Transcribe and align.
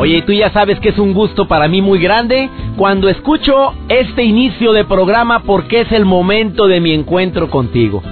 Oye, 0.00 0.22
tú 0.22 0.32
ya 0.32 0.50
sabes 0.50 0.80
que 0.80 0.88
es 0.88 0.98
un 0.98 1.12
gusto 1.12 1.46
para 1.46 1.68
mí 1.68 1.82
muy 1.82 1.98
grande 1.98 2.48
cuando 2.78 3.10
escucho 3.10 3.74
este 3.90 4.24
inicio 4.24 4.72
de 4.72 4.86
programa 4.86 5.42
porque 5.42 5.82
es 5.82 5.92
el 5.92 6.06
momento 6.06 6.68
de 6.68 6.80
mi 6.80 6.94
encuentro 6.94 7.50
contigo. 7.50 8.02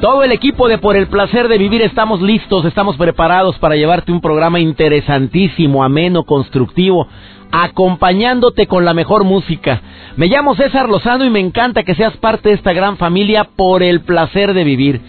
Todo 0.00 0.22
el 0.22 0.30
equipo 0.30 0.68
de 0.68 0.78
Por 0.78 0.94
el 0.94 1.08
Placer 1.08 1.48
de 1.48 1.58
Vivir 1.58 1.82
estamos 1.82 2.22
listos, 2.22 2.64
estamos 2.64 2.96
preparados 2.96 3.58
para 3.58 3.74
llevarte 3.74 4.12
un 4.12 4.20
programa 4.20 4.60
interesantísimo, 4.60 5.82
ameno, 5.82 6.22
constructivo, 6.22 7.08
acompañándote 7.50 8.68
con 8.68 8.84
la 8.84 8.94
mejor 8.94 9.24
música. 9.24 9.82
Me 10.14 10.28
llamo 10.28 10.54
César 10.54 10.88
Lozano 10.88 11.24
y 11.24 11.30
me 11.30 11.40
encanta 11.40 11.82
que 11.82 11.96
seas 11.96 12.16
parte 12.18 12.50
de 12.50 12.54
esta 12.54 12.72
gran 12.72 12.98
familia 12.98 13.48
Por 13.56 13.82
el 13.82 14.02
Placer 14.02 14.54
de 14.54 14.62
Vivir. 14.62 15.00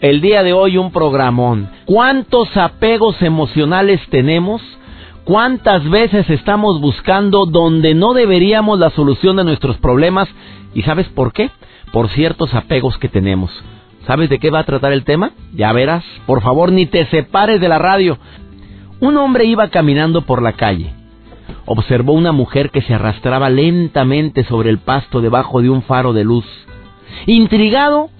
El 0.00 0.20
día 0.20 0.42
de 0.42 0.52
hoy 0.52 0.78
un 0.78 0.90
programón. 0.90 1.70
¿Cuántos 1.84 2.56
apegos 2.56 3.22
emocionales 3.22 4.00
tenemos? 4.10 4.60
¿Cuántas 5.30 5.88
veces 5.88 6.28
estamos 6.28 6.80
buscando 6.80 7.46
donde 7.46 7.94
no 7.94 8.14
deberíamos 8.14 8.80
la 8.80 8.90
solución 8.90 9.36
de 9.36 9.44
nuestros 9.44 9.78
problemas? 9.78 10.28
¿Y 10.74 10.82
sabes 10.82 11.06
por 11.06 11.32
qué? 11.32 11.52
Por 11.92 12.08
ciertos 12.08 12.52
apegos 12.52 12.98
que 12.98 13.08
tenemos. 13.08 13.52
¿Sabes 14.08 14.28
de 14.28 14.40
qué 14.40 14.50
va 14.50 14.58
a 14.58 14.64
tratar 14.64 14.92
el 14.92 15.04
tema? 15.04 15.30
Ya 15.54 15.72
verás. 15.72 16.02
Por 16.26 16.42
favor, 16.42 16.72
ni 16.72 16.86
te 16.86 17.06
separes 17.06 17.60
de 17.60 17.68
la 17.68 17.78
radio. 17.78 18.18
Un 18.98 19.16
hombre 19.18 19.44
iba 19.44 19.68
caminando 19.68 20.22
por 20.22 20.42
la 20.42 20.54
calle. 20.54 20.92
Observó 21.64 22.14
una 22.14 22.32
mujer 22.32 22.70
que 22.70 22.82
se 22.82 22.94
arrastraba 22.94 23.50
lentamente 23.50 24.42
sobre 24.42 24.68
el 24.68 24.78
pasto 24.78 25.20
debajo 25.20 25.62
de 25.62 25.70
un 25.70 25.82
faro 25.82 26.12
de 26.12 26.24
luz. 26.24 26.46
Intrigado 27.26 28.10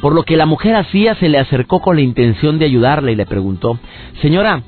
por 0.00 0.12
lo 0.12 0.24
que 0.24 0.36
la 0.36 0.46
mujer 0.46 0.74
hacía, 0.74 1.14
se 1.14 1.28
le 1.28 1.38
acercó 1.38 1.80
con 1.80 1.94
la 1.94 2.02
intención 2.02 2.58
de 2.58 2.64
ayudarla 2.64 3.12
y 3.12 3.14
le 3.14 3.26
preguntó, 3.26 3.78
Señora, 4.20 4.64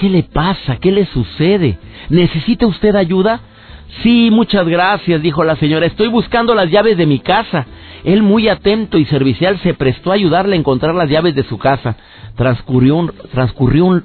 ¿Qué 0.00 0.08
le 0.08 0.22
pasa? 0.22 0.78
¿Qué 0.78 0.90
le 0.90 1.04
sucede? 1.04 1.78
¿Necesita 2.08 2.66
usted 2.66 2.96
ayuda? 2.96 3.42
Sí, 4.02 4.30
muchas 4.32 4.66
gracias, 4.66 5.20
dijo 5.20 5.44
la 5.44 5.56
señora. 5.56 5.84
Estoy 5.84 6.08
buscando 6.08 6.54
las 6.54 6.70
llaves 6.70 6.96
de 6.96 7.04
mi 7.04 7.18
casa. 7.18 7.66
Él, 8.02 8.22
muy 8.22 8.48
atento 8.48 8.96
y 8.96 9.04
servicial, 9.04 9.58
se 9.58 9.74
prestó 9.74 10.10
a 10.10 10.14
ayudarle 10.14 10.56
a 10.56 10.58
encontrar 10.58 10.94
las 10.94 11.10
llaves 11.10 11.34
de 11.34 11.42
su 11.42 11.58
casa. 11.58 11.96
Transcurrió 12.34 12.96
un, 12.96 13.12
transcurrió 13.30 13.84
un, 13.84 14.04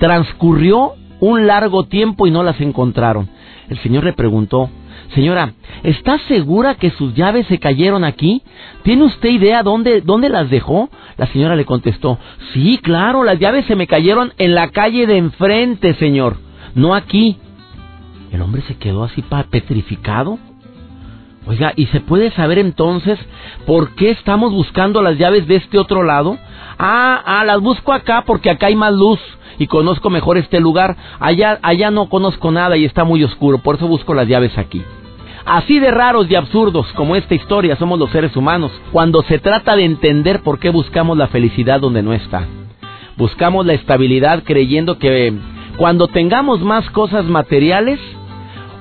transcurrió 0.00 0.94
un 1.20 1.46
largo 1.46 1.84
tiempo 1.84 2.26
y 2.26 2.32
no 2.32 2.42
las 2.42 2.60
encontraron. 2.60 3.28
El 3.68 3.78
señor 3.78 4.02
le 4.02 4.14
preguntó, 4.14 4.68
Señora, 5.14 5.54
¿está 5.84 6.18
segura 6.28 6.74
que 6.74 6.90
sus 6.90 7.14
llaves 7.14 7.46
se 7.46 7.58
cayeron 7.58 8.04
aquí? 8.04 8.42
¿Tiene 8.82 9.04
usted 9.04 9.30
idea 9.30 9.62
dónde, 9.62 10.02
dónde 10.02 10.28
las 10.28 10.50
dejó? 10.50 10.90
La 11.16 11.26
señora 11.26 11.56
le 11.56 11.64
contestó, 11.64 12.18
sí, 12.52 12.78
claro, 12.82 13.24
las 13.24 13.38
llaves 13.38 13.64
se 13.66 13.74
me 13.74 13.86
cayeron 13.86 14.32
en 14.38 14.54
la 14.54 14.68
calle 14.68 15.06
de 15.06 15.16
enfrente, 15.16 15.94
señor, 15.94 16.36
no 16.74 16.94
aquí. 16.94 17.38
El 18.32 18.42
hombre 18.42 18.62
se 18.68 18.76
quedó 18.76 19.04
así 19.04 19.24
petrificado. 19.50 20.38
Oiga, 21.46 21.72
¿y 21.76 21.86
se 21.86 22.00
puede 22.00 22.30
saber 22.32 22.58
entonces 22.58 23.18
por 23.66 23.94
qué 23.94 24.10
estamos 24.10 24.52
buscando 24.52 25.00
las 25.00 25.16
llaves 25.16 25.48
de 25.48 25.56
este 25.56 25.78
otro 25.78 26.02
lado? 26.02 26.36
Ah, 26.78 27.22
ah, 27.24 27.44
las 27.46 27.60
busco 27.60 27.94
acá 27.94 28.24
porque 28.26 28.50
acá 28.50 28.66
hay 28.66 28.76
más 28.76 28.92
luz 28.92 29.18
y 29.58 29.66
conozco 29.66 30.10
mejor 30.10 30.36
este 30.36 30.60
lugar. 30.60 30.96
Allá, 31.18 31.58
allá 31.62 31.90
no 31.90 32.10
conozco 32.10 32.50
nada 32.50 32.76
y 32.76 32.84
está 32.84 33.04
muy 33.04 33.24
oscuro, 33.24 33.58
por 33.58 33.76
eso 33.76 33.88
busco 33.88 34.12
las 34.12 34.28
llaves 34.28 34.58
aquí. 34.58 34.82
Así 35.48 35.78
de 35.78 35.90
raros 35.90 36.30
y 36.30 36.34
absurdos 36.34 36.86
como 36.92 37.16
esta 37.16 37.34
historia 37.34 37.74
somos 37.76 37.98
los 37.98 38.10
seres 38.10 38.36
humanos 38.36 38.70
cuando 38.92 39.22
se 39.22 39.38
trata 39.38 39.76
de 39.76 39.86
entender 39.86 40.42
por 40.42 40.58
qué 40.58 40.68
buscamos 40.68 41.16
la 41.16 41.28
felicidad 41.28 41.80
donde 41.80 42.02
no 42.02 42.12
está. 42.12 42.46
Buscamos 43.16 43.64
la 43.64 43.72
estabilidad 43.72 44.42
creyendo 44.44 44.98
que 44.98 45.32
cuando 45.78 46.06
tengamos 46.08 46.60
más 46.60 46.90
cosas 46.90 47.24
materiales 47.24 47.98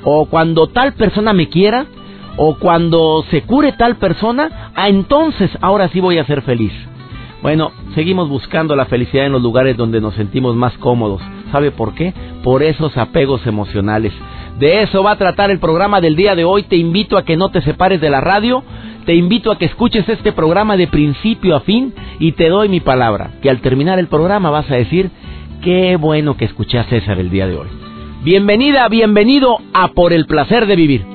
o 0.04 0.26
cuando 0.26 0.68
tal 0.68 0.92
persona 0.92 1.32
me 1.32 1.48
quiera 1.48 1.86
o 2.36 2.56
cuando 2.56 3.24
se 3.32 3.44
cure 3.44 3.72
tal 3.72 3.96
persona, 3.96 4.72
ah, 4.76 4.90
entonces 4.90 5.50
ahora 5.62 5.88
sí 5.88 6.02
voy 6.02 6.18
a 6.18 6.26
ser 6.26 6.42
feliz. 6.42 6.74
Bueno, 7.42 7.72
seguimos 7.96 8.28
buscando 8.28 8.76
la 8.76 8.88
felicidad 8.88 9.26
en 9.26 9.32
los 9.32 9.42
lugares 9.42 9.78
donde 9.78 10.02
nos 10.02 10.16
sentimos 10.16 10.58
más 10.58 10.78
cómodos. 10.80 11.22
¿Sabe 11.50 11.72
por 11.72 11.94
qué? 11.94 12.14
Por 12.44 12.62
esos 12.62 12.98
apegos 12.98 13.48
emocionales. 13.48 14.12
De 14.60 14.82
eso 14.82 15.04
va 15.04 15.12
a 15.12 15.18
tratar 15.18 15.52
el 15.52 15.60
programa 15.60 16.02
del 16.02 16.16
día 16.16 16.36
de 16.36 16.44
hoy. 16.44 16.64
Te 16.64 16.78
invito 16.78 17.18
a 17.18 17.24
que 17.24 17.38
no 17.38 17.50
te 17.50 17.62
separes 17.62 18.02
de 18.02 18.10
la 18.10 18.22
radio. 18.22 18.64
Te 19.06 19.14
invito 19.14 19.52
a 19.52 19.58
que 19.58 19.66
escuches 19.66 20.10
este 20.10 20.32
programa 20.32 20.76
de 20.78 20.88
principio 20.88 21.56
a 21.56 21.62
fin 21.62 21.94
y 22.20 22.32
te 22.34 22.50
doy 22.50 22.68
mi 22.68 22.80
palabra, 22.80 23.32
que 23.42 23.50
al 23.50 23.62
terminar 23.62 24.00
el 24.00 24.08
programa 24.08 24.50
vas 24.50 24.70
a 24.70 24.76
decir, 24.76 25.12
qué 25.64 25.96
bueno 25.96 26.36
que 26.36 26.46
escuché 26.46 26.80
a 26.80 26.84
César 26.86 27.20
el 27.20 27.30
día 27.30 27.48
de 27.48 27.56
hoy. 27.56 27.68
Bienvenida, 28.24 28.88
bienvenido 28.90 29.60
a 29.74 29.90
Por 29.90 30.12
el 30.12 30.26
Placer 30.26 30.66
de 30.66 30.76
Vivir. 30.76 31.06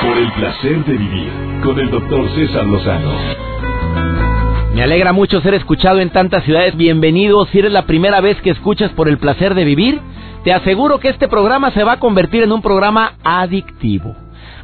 Por 0.00 0.16
el 0.16 0.32
Placer 0.32 0.84
de 0.84 0.92
Vivir 0.96 1.32
con 1.62 1.78
el 1.78 1.90
doctor 1.90 2.28
César 2.30 2.64
Lozano. 2.66 3.51
Me 4.82 4.86
alegra 4.86 5.12
mucho 5.12 5.40
ser 5.42 5.54
escuchado 5.54 6.00
en 6.00 6.10
tantas 6.10 6.42
ciudades. 6.42 6.76
Bienvenido. 6.76 7.46
Si 7.46 7.60
eres 7.60 7.70
la 7.70 7.86
primera 7.86 8.20
vez 8.20 8.40
que 8.40 8.50
escuchas 8.50 8.90
por 8.90 9.08
el 9.08 9.16
placer 9.16 9.54
de 9.54 9.62
vivir, 9.62 10.00
te 10.42 10.52
aseguro 10.52 10.98
que 10.98 11.08
este 11.08 11.28
programa 11.28 11.70
se 11.70 11.84
va 11.84 11.92
a 11.92 12.00
convertir 12.00 12.42
en 12.42 12.50
un 12.50 12.62
programa 12.62 13.12
adictivo. 13.22 14.16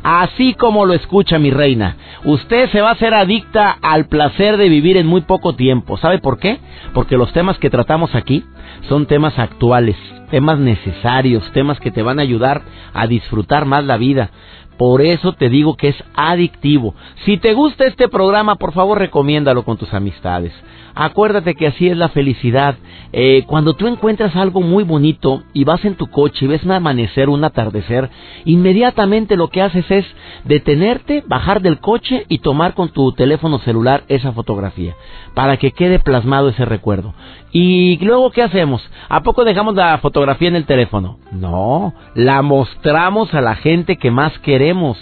Así 0.02 0.54
como 0.54 0.86
lo 0.86 0.94
escucha 0.94 1.38
mi 1.38 1.52
reina, 1.52 1.94
usted 2.24 2.68
se 2.70 2.80
va 2.80 2.88
a 2.88 2.94
hacer 2.94 3.14
adicta 3.14 3.78
al 3.80 4.06
placer 4.06 4.56
de 4.56 4.68
vivir 4.68 4.96
en 4.96 5.06
muy 5.06 5.20
poco 5.20 5.54
tiempo. 5.54 5.96
¿Sabe 5.98 6.18
por 6.18 6.40
qué? 6.40 6.58
Porque 6.94 7.16
los 7.16 7.32
temas 7.32 7.56
que 7.58 7.70
tratamos 7.70 8.16
aquí 8.16 8.42
son 8.88 9.06
temas 9.06 9.38
actuales, 9.38 9.94
temas 10.32 10.58
necesarios, 10.58 11.48
temas 11.52 11.78
que 11.78 11.92
te 11.92 12.02
van 12.02 12.18
a 12.18 12.22
ayudar 12.22 12.62
a 12.92 13.06
disfrutar 13.06 13.66
más 13.66 13.84
la 13.84 13.96
vida. 13.96 14.30
Por 14.78 15.02
eso 15.02 15.32
te 15.32 15.48
digo 15.48 15.76
que 15.76 15.88
es 15.88 15.96
adictivo. 16.14 16.94
Si 17.24 17.36
te 17.36 17.52
gusta 17.52 17.84
este 17.84 18.08
programa, 18.08 18.54
por 18.54 18.72
favor 18.72 18.98
recomiéndalo 18.98 19.64
con 19.64 19.76
tus 19.76 19.92
amistades. 19.92 20.52
Acuérdate 20.94 21.54
que 21.54 21.66
así 21.66 21.88
es 21.88 21.96
la 21.96 22.08
felicidad. 22.08 22.76
Eh, 23.12 23.44
cuando 23.46 23.74
tú 23.74 23.86
encuentras 23.86 24.36
algo 24.36 24.60
muy 24.60 24.84
bonito 24.84 25.42
y 25.52 25.64
vas 25.64 25.84
en 25.84 25.94
tu 25.94 26.08
coche 26.08 26.44
y 26.44 26.48
ves 26.48 26.64
un 26.64 26.72
amanecer, 26.72 27.28
un 27.28 27.44
atardecer, 27.44 28.10
inmediatamente 28.44 29.36
lo 29.36 29.48
que 29.48 29.62
haces 29.62 29.90
es 29.90 30.04
detenerte, 30.44 31.22
bajar 31.26 31.62
del 31.62 31.78
coche 31.78 32.26
y 32.28 32.38
tomar 32.38 32.74
con 32.74 32.90
tu 32.90 33.12
teléfono 33.12 33.58
celular 33.60 34.04
esa 34.08 34.32
fotografía 34.32 34.94
para 35.34 35.56
que 35.56 35.72
quede 35.72 35.98
plasmado 35.98 36.48
ese 36.48 36.64
recuerdo. 36.64 37.14
¿Y 37.52 37.98
luego 38.04 38.30
qué 38.30 38.42
hacemos? 38.42 38.82
¿A 39.08 39.22
poco 39.22 39.44
dejamos 39.44 39.74
la 39.74 39.96
fotografía 39.98 40.48
en 40.48 40.56
el 40.56 40.66
teléfono? 40.66 41.18
No, 41.32 41.94
la 42.14 42.42
mostramos 42.42 43.32
a 43.32 43.40
la 43.40 43.54
gente 43.54 43.96
que 43.96 44.10
más 44.10 44.38
queremos. 44.40 44.98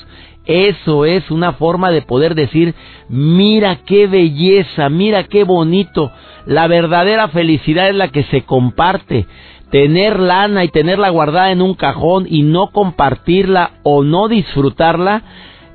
Eso 0.47 1.05
es 1.05 1.31
una 1.31 1.55
forma 1.55 1.91
de 1.91 2.03
poder 2.03 2.35
decir, 2.35 2.75
mira 3.09 3.81
qué 3.85 4.07
belleza, 4.07 4.89
mira 4.89 5.25
qué 5.25 5.45
bonito. 5.45 6.13
La 6.47 6.69
verdadera 6.69 7.29
felicidad 7.29 7.89
es 7.89 7.97
la 7.97 8.09
que 8.09 8.23
se 8.25 8.43
comparte. 8.43 9.27
Tener 9.71 10.21
lana 10.21 10.63
y 10.63 10.69
tenerla 10.69 11.09
guardada 11.09 11.51
en 11.51 11.61
un 11.61 11.75
cajón 11.75 12.27
y 12.29 12.43
no 12.43 12.69
compartirla 12.69 13.73
o 13.83 14.05
no 14.05 14.29
disfrutarla, 14.29 15.23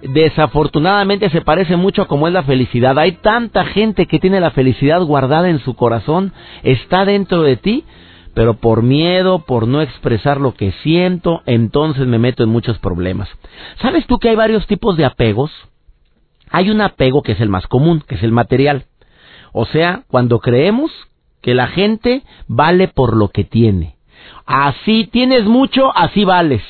desafortunadamente 0.01 1.29
se 1.29 1.41
parece 1.41 1.75
mucho 1.75 2.03
a 2.03 2.07
como 2.07 2.27
es 2.27 2.33
la 2.33 2.43
felicidad. 2.43 2.97
Hay 2.97 3.13
tanta 3.13 3.65
gente 3.65 4.05
que 4.05 4.19
tiene 4.19 4.39
la 4.39 4.51
felicidad 4.51 5.01
guardada 5.03 5.49
en 5.49 5.59
su 5.59 5.75
corazón, 5.75 6.31
está 6.63 7.03
dentro 7.03 7.41
de 7.43 7.57
ti, 7.57 7.83
pero 8.33 8.55
por 8.55 8.83
miedo, 8.83 9.39
por 9.45 9.67
no 9.67 9.81
expresar 9.81 10.39
lo 10.39 10.53
que 10.53 10.71
siento, 10.83 11.41
entonces 11.45 12.07
me 12.07 12.19
meto 12.19 12.43
en 12.43 12.49
muchos 12.49 12.79
problemas. 12.79 13.29
¿Sabes 13.81 14.07
tú 14.07 14.19
que 14.19 14.29
hay 14.29 14.35
varios 14.35 14.67
tipos 14.67 14.97
de 14.97 15.05
apegos? 15.05 15.51
Hay 16.49 16.69
un 16.69 16.81
apego 16.81 17.21
que 17.23 17.33
es 17.33 17.41
el 17.41 17.49
más 17.49 17.67
común, 17.67 18.03
que 18.07 18.15
es 18.15 18.23
el 18.23 18.31
material. 18.31 18.85
O 19.53 19.65
sea, 19.65 20.03
cuando 20.07 20.39
creemos 20.39 20.91
que 21.41 21.53
la 21.53 21.67
gente 21.67 22.23
vale 22.47 22.87
por 22.87 23.15
lo 23.15 23.29
que 23.29 23.43
tiene. 23.43 23.95
Así 24.45 25.07
tienes 25.11 25.45
mucho, 25.45 25.95
así 25.95 26.23
vales. 26.23 26.61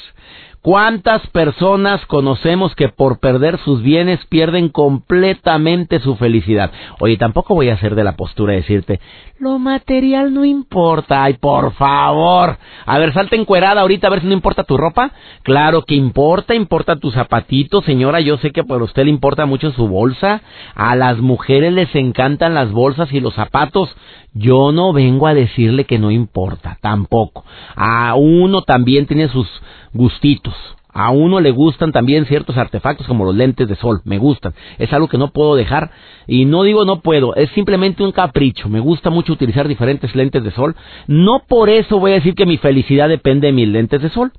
¿Cuántas 0.61 1.25
personas 1.27 2.05
conocemos 2.05 2.75
que 2.75 2.87
por 2.87 3.19
perder 3.19 3.57
sus 3.65 3.81
bienes 3.81 4.23
pierden 4.27 4.69
completamente 4.69 5.99
su 5.99 6.15
felicidad? 6.17 6.71
Oye, 6.99 7.17
tampoco 7.17 7.55
voy 7.55 7.69
a 7.69 7.73
hacer 7.73 7.95
de 7.95 8.03
la 8.03 8.15
postura 8.15 8.53
de 8.53 8.59
decirte, 8.59 8.99
lo 9.41 9.57
material 9.57 10.35
no 10.35 10.45
importa. 10.45 11.23
Ay, 11.23 11.33
por 11.33 11.73
favor. 11.73 12.59
A 12.85 12.99
ver, 12.99 13.11
salte 13.11 13.35
encuerada 13.35 13.81
ahorita 13.81 14.05
a 14.05 14.11
ver 14.11 14.21
si 14.21 14.27
no 14.27 14.33
importa 14.33 14.65
tu 14.65 14.77
ropa. 14.77 15.13
Claro 15.41 15.81
que 15.81 15.95
importa, 15.95 16.53
importa 16.53 16.97
tus 16.97 17.15
zapatitos, 17.15 17.83
señora. 17.83 18.19
Yo 18.19 18.37
sé 18.37 18.51
que 18.51 18.63
por 18.63 18.83
usted 18.83 19.05
le 19.05 19.09
importa 19.09 19.47
mucho 19.47 19.71
su 19.71 19.87
bolsa. 19.87 20.43
A 20.75 20.95
las 20.95 21.17
mujeres 21.17 21.73
les 21.73 21.95
encantan 21.95 22.53
las 22.53 22.71
bolsas 22.71 23.11
y 23.11 23.19
los 23.19 23.33
zapatos. 23.33 23.89
Yo 24.33 24.71
no 24.71 24.93
vengo 24.93 25.27
a 25.27 25.33
decirle 25.33 25.85
que 25.85 25.99
no 25.99 26.09
importa, 26.09 26.77
tampoco. 26.81 27.43
A 27.75 28.15
uno 28.15 28.61
también 28.61 29.05
tiene 29.05 29.27
sus 29.27 29.47
gustitos. 29.93 30.55
A 30.93 31.11
uno 31.11 31.39
le 31.39 31.51
gustan 31.51 31.91
también 31.93 32.25
ciertos 32.25 32.57
artefactos 32.57 33.07
como 33.07 33.23
los 33.23 33.35
lentes 33.35 33.67
de 33.67 33.75
sol, 33.75 34.01
me 34.03 34.17
gustan. 34.17 34.53
Es 34.77 34.91
algo 34.91 35.07
que 35.07 35.17
no 35.17 35.31
puedo 35.31 35.55
dejar 35.55 35.91
y 36.27 36.43
no 36.45 36.63
digo 36.63 36.83
no 36.83 36.99
puedo, 36.99 37.33
es 37.35 37.49
simplemente 37.51 38.03
un 38.03 38.11
capricho. 38.11 38.67
Me 38.67 38.81
gusta 38.81 39.09
mucho 39.09 39.33
utilizar 39.33 39.67
diferentes 39.67 40.13
lentes 40.15 40.43
de 40.43 40.51
sol. 40.51 40.75
No 41.07 41.43
por 41.47 41.69
eso 41.69 41.99
voy 41.99 42.11
a 42.11 42.15
decir 42.15 42.35
que 42.35 42.45
mi 42.45 42.57
felicidad 42.57 43.07
depende 43.07 43.47
de 43.47 43.53
mis 43.53 43.69
lentes 43.69 44.01
de 44.01 44.09
sol. 44.09 44.31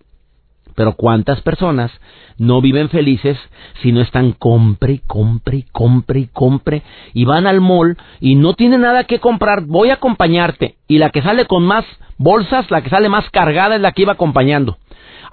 Pero 0.74 0.94
¿cuántas 0.94 1.40
personas 1.42 1.90
no 2.38 2.60
viven 2.60 2.88
felices 2.88 3.38
si 3.82 3.92
no 3.92 4.00
están 4.00 4.32
compre 4.32 5.00
compre 5.06 5.64
compre 5.72 6.28
compre 6.32 6.82
y 7.12 7.24
van 7.24 7.46
al 7.46 7.60
mall 7.60 7.96
y 8.20 8.34
no 8.34 8.54
tienen 8.54 8.82
nada 8.82 9.04
que 9.04 9.20
comprar? 9.20 9.62
Voy 9.66 9.90
a 9.90 9.94
acompañarte 9.94 10.76
y 10.88 10.98
la 10.98 11.10
que 11.10 11.22
sale 11.22 11.46
con 11.46 11.64
más 11.64 11.84
bolsas, 12.18 12.70
la 12.70 12.82
que 12.82 12.90
sale 12.90 13.08
más 13.08 13.28
cargada 13.30 13.76
es 13.76 13.80
la 13.80 13.92
que 13.92 14.02
iba 14.02 14.12
acompañando. 14.12 14.78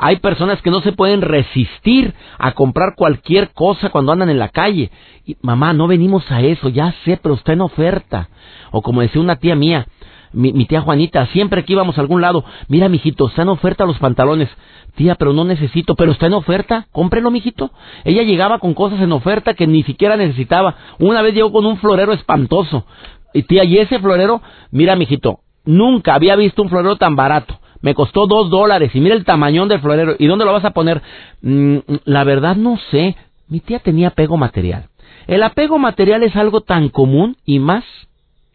Hay 0.02 0.16
personas 0.18 0.62
que 0.62 0.72
no 0.72 0.80
se 0.80 0.94
pueden 0.94 1.22
resistir 1.22 2.14
a 2.38 2.54
comprar 2.54 2.96
cualquier 2.96 3.50
cosa 3.52 3.90
cuando 3.90 4.14
andan 4.14 4.30
en 4.30 4.40
la 4.40 4.48
calle. 4.48 4.92
Y, 5.26 5.36
mamá, 5.42 5.74
no 5.74 5.88
venimos 5.88 6.24
a 6.32 6.40
eso, 6.40 6.70
ya 6.70 6.96
sé, 7.04 7.20
pero 7.22 7.36
está 7.36 7.52
en 7.52 7.60
oferta. 7.60 8.30
O 8.72 8.82
como 8.82 9.02
decía 9.02 9.22
una 9.22 9.36
tía 9.36 9.58
mía, 9.58 9.88
mi, 10.34 10.54
mi, 10.54 10.66
tía 10.66 10.82
Juanita, 10.82 11.26
siempre 11.28 11.66
que 11.66 11.74
íbamos 11.74 11.98
a 11.98 12.02
algún 12.02 12.22
lado, 12.22 12.44
mira, 12.68 12.90
mijito, 12.90 13.28
está 13.28 13.44
en 13.44 13.50
oferta 13.50 13.86
los 13.86 14.00
pantalones. 14.00 14.50
Tía, 14.96 15.16
pero 15.16 15.34
no 15.34 15.46
necesito, 15.46 15.96
pero 15.96 16.12
está 16.12 16.26
en 16.26 16.34
oferta, 16.34 16.88
cómprelo, 16.92 17.32
mijito. 17.32 17.72
Ella 18.04 18.24
llegaba 18.24 18.60
con 18.60 18.74
cosas 18.74 19.00
en 19.02 19.12
oferta 19.12 19.54
que 19.54 19.68
ni 19.68 19.84
siquiera 19.84 20.18
necesitaba. 20.18 20.76
Una 21.00 21.22
vez 21.22 21.34
llegó 21.34 21.52
con 21.52 21.66
un 21.66 21.78
florero 21.78 22.14
espantoso. 22.14 22.86
Y 23.34 23.44
tía, 23.44 23.64
y 23.64 23.78
ese 23.78 24.00
florero, 24.00 24.42
mira, 24.72 24.96
mijito, 24.96 25.40
nunca 25.66 26.16
había 26.16 26.36
visto 26.36 26.62
un 26.62 26.70
florero 26.70 26.96
tan 26.98 27.16
barato. 27.16 27.60
Me 27.82 27.94
costó 27.94 28.28
dos 28.28 28.50
dólares 28.50 28.92
y 28.94 29.00
mira 29.00 29.16
el 29.16 29.24
tamañón 29.24 29.70
del 29.70 29.80
florero. 29.80 30.16
¿Y 30.20 30.28
dónde 30.28 30.46
lo 30.46 30.54
vas 30.54 30.66
a 30.66 30.72
poner? 30.72 31.02
Mm, 31.42 31.78
la 32.06 32.24
verdad 32.24 32.56
no 32.56 32.78
sé. 32.92 33.16
Mi 33.48 33.62
tía 33.62 33.80
tenía 33.80 34.10
apego 34.10 34.38
material. 34.38 34.90
El 35.28 35.44
apego 35.44 35.78
material 35.78 36.24
es 36.24 36.36
algo 36.36 36.62
tan 36.62 36.90
común 36.90 37.38
y 37.46 37.60
más, 37.60 37.86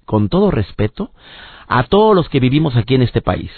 con 0.04 0.28
todo 0.28 0.50
respeto, 0.50 1.10
a 1.68 1.84
todos 1.84 2.14
los 2.14 2.28
que 2.28 2.40
vivimos 2.40 2.76
aquí 2.76 2.94
en 2.94 3.02
este 3.02 3.20
país. 3.20 3.50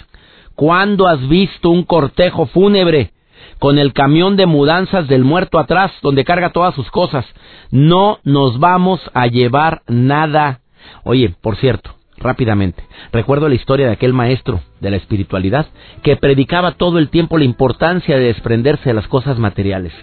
¿Cuándo 0.55 1.07
has 1.07 1.27
visto 1.27 1.69
un 1.69 1.83
cortejo 1.83 2.47
fúnebre 2.47 3.11
con 3.59 3.77
el 3.77 3.93
camión 3.93 4.35
de 4.35 4.45
mudanzas 4.45 5.07
del 5.07 5.23
muerto 5.23 5.59
atrás 5.59 5.91
donde 6.01 6.25
carga 6.25 6.51
todas 6.51 6.73
sus 6.75 6.89
cosas? 6.89 7.25
No 7.69 8.19
nos 8.23 8.59
vamos 8.59 8.99
a 9.13 9.27
llevar 9.27 9.83
nada. 9.87 10.61
Oye, 11.03 11.35
por 11.41 11.57
cierto, 11.57 11.91
rápidamente. 12.17 12.83
Recuerdo 13.11 13.49
la 13.49 13.55
historia 13.55 13.87
de 13.87 13.93
aquel 13.93 14.13
maestro 14.13 14.61
de 14.79 14.89
la 14.89 14.97
espiritualidad 14.97 15.67
que 16.01 16.17
predicaba 16.17 16.73
todo 16.73 16.97
el 16.99 17.09
tiempo 17.09 17.37
la 17.37 17.45
importancia 17.45 18.17
de 18.17 18.25
desprenderse 18.25 18.89
de 18.89 18.93
las 18.93 19.07
cosas 19.07 19.37
materiales. 19.37 19.93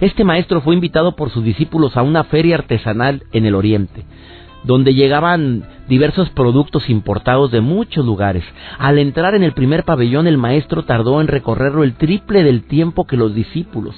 Este 0.00 0.24
maestro 0.24 0.60
fue 0.60 0.74
invitado 0.74 1.16
por 1.16 1.30
sus 1.30 1.44
discípulos 1.44 1.96
a 1.96 2.02
una 2.02 2.24
feria 2.24 2.56
artesanal 2.56 3.22
en 3.32 3.46
el 3.46 3.54
Oriente, 3.54 4.04
donde 4.64 4.94
llegaban 4.94 5.64
diversos 5.90 6.30
productos 6.30 6.88
importados 6.88 7.50
de 7.50 7.60
muchos 7.60 8.06
lugares. 8.06 8.44
Al 8.78 8.98
entrar 8.98 9.34
en 9.34 9.42
el 9.42 9.52
primer 9.52 9.84
pabellón, 9.84 10.28
el 10.28 10.38
maestro 10.38 10.84
tardó 10.84 11.20
en 11.20 11.26
recorrerlo 11.26 11.82
el 11.82 11.94
triple 11.94 12.44
del 12.44 12.62
tiempo 12.62 13.06
que 13.06 13.16
los 13.16 13.34
discípulos. 13.34 13.94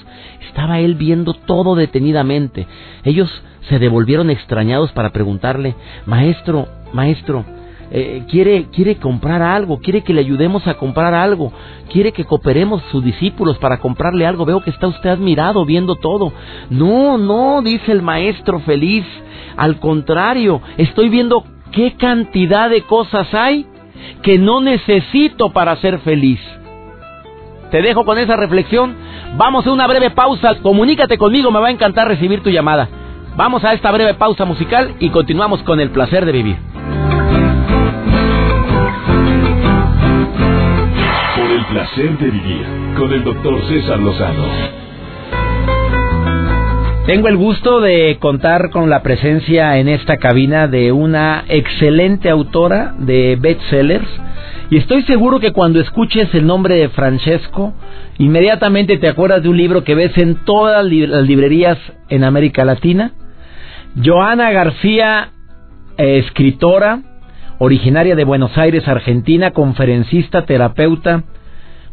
Estaba 0.48 0.80
él 0.80 0.94
viendo 0.94 1.34
todo 1.34 1.74
detenidamente. 1.74 2.66
Ellos 3.04 3.30
se 3.68 3.78
devolvieron 3.78 4.30
extrañados 4.30 4.90
para 4.92 5.10
preguntarle, 5.10 5.76
Maestro, 6.06 6.66
maestro, 6.94 7.44
eh, 7.90 8.24
quiere, 8.30 8.68
quiere 8.72 8.96
comprar 8.96 9.42
algo, 9.42 9.78
quiere 9.80 10.00
que 10.00 10.14
le 10.14 10.20
ayudemos 10.20 10.66
a 10.66 10.74
comprar 10.78 11.12
algo, 11.12 11.52
quiere 11.92 12.12
que 12.12 12.24
cooperemos 12.24 12.82
sus 12.90 13.04
discípulos 13.04 13.58
para 13.58 13.80
comprarle 13.80 14.26
algo. 14.26 14.46
Veo 14.46 14.62
que 14.62 14.70
está 14.70 14.86
usted 14.86 15.10
admirado 15.10 15.66
viendo 15.66 15.96
todo. 15.96 16.32
No, 16.70 17.18
no, 17.18 17.60
dice 17.60 17.92
el 17.92 18.00
maestro 18.00 18.60
feliz. 18.60 19.04
Al 19.58 19.78
contrario, 19.78 20.62
estoy 20.78 21.10
viendo 21.10 21.44
qué 21.72 21.94
cantidad 21.96 22.70
de 22.70 22.82
cosas 22.82 23.32
hay 23.34 23.66
que 24.22 24.38
no 24.38 24.60
necesito 24.60 25.50
para 25.50 25.76
ser 25.76 25.98
feliz. 26.00 26.40
Te 27.70 27.82
dejo 27.82 28.04
con 28.04 28.18
esa 28.18 28.36
reflexión. 28.36 28.94
Vamos 29.36 29.66
a 29.66 29.72
una 29.72 29.86
breve 29.86 30.10
pausa. 30.10 30.56
Comunícate 30.60 31.18
conmigo, 31.18 31.50
me 31.50 31.60
va 31.60 31.68
a 31.68 31.72
encantar 31.72 32.06
recibir 32.06 32.42
tu 32.42 32.50
llamada. 32.50 32.88
Vamos 33.36 33.64
a 33.64 33.72
esta 33.72 33.90
breve 33.90 34.14
pausa 34.14 34.44
musical 34.44 34.94
y 35.00 35.08
continuamos 35.08 35.62
con 35.62 35.80
el 35.80 35.90
placer 35.90 36.26
de 36.26 36.32
vivir. 36.32 36.56
placer 41.72 42.18
de 42.18 42.30
vivir 42.30 42.66
con 42.98 43.10
el 43.12 43.24
doctor 43.24 43.58
César 43.66 43.98
Lozano. 43.98 44.44
Tengo 47.06 47.26
el 47.26 47.36
gusto 47.36 47.80
de 47.80 48.16
contar 48.20 48.70
con 48.70 48.88
la 48.88 49.02
presencia 49.02 49.76
en 49.78 49.88
esta 49.88 50.18
cabina 50.18 50.68
de 50.68 50.92
una 50.92 51.44
excelente 51.48 52.30
autora 52.30 52.94
de 52.96 53.36
bestsellers 53.40 54.06
y 54.70 54.76
estoy 54.76 55.02
seguro 55.02 55.40
que 55.40 55.52
cuando 55.52 55.80
escuches 55.80 56.32
el 56.32 56.46
nombre 56.46 56.76
de 56.76 56.88
Francesco, 56.90 57.74
inmediatamente 58.18 58.98
te 58.98 59.08
acuerdas 59.08 59.42
de 59.42 59.48
un 59.48 59.56
libro 59.56 59.82
que 59.82 59.96
ves 59.96 60.16
en 60.16 60.44
todas 60.44 60.84
las 60.84 61.26
librerías 61.26 61.76
en 62.08 62.22
América 62.22 62.64
Latina. 62.64 63.12
Joana 64.02 64.52
García, 64.52 65.30
eh, 65.98 66.18
escritora, 66.24 67.00
originaria 67.58 68.14
de 68.14 68.24
Buenos 68.24 68.56
Aires, 68.56 68.86
Argentina, 68.86 69.50
conferencista, 69.50 70.46
terapeuta, 70.46 71.24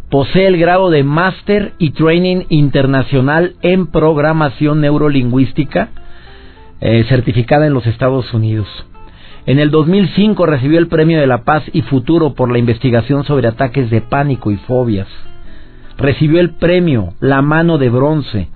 Posee 0.09 0.47
el 0.47 0.57
grado 0.57 0.89
de 0.89 1.03
Máster 1.03 1.73
y 1.77 1.91
Training 1.91 2.45
Internacional 2.49 3.53
en 3.61 3.87
Programación 3.87 4.81
Neurolingüística, 4.81 5.89
eh, 6.81 7.05
certificada 7.07 7.67
en 7.67 7.75
los 7.75 7.85
Estados 7.85 8.33
Unidos. 8.33 8.67
En 9.45 9.59
el 9.59 9.69
2005 9.69 10.47
recibió 10.47 10.79
el 10.79 10.87
Premio 10.87 11.19
de 11.19 11.27
la 11.27 11.43
Paz 11.43 11.63
y 11.73 11.83
Futuro 11.83 12.33
por 12.33 12.51
la 12.51 12.57
investigación 12.57 13.23
sobre 13.23 13.47
ataques 13.47 13.91
de 13.91 14.01
pánico 14.01 14.49
y 14.49 14.57
fobias. 14.57 15.07
Recibió 15.97 16.39
el 16.39 16.55
premio 16.55 17.13
La 17.19 17.43
Mano 17.43 17.77
de 17.77 17.89
Bronce 17.89 18.47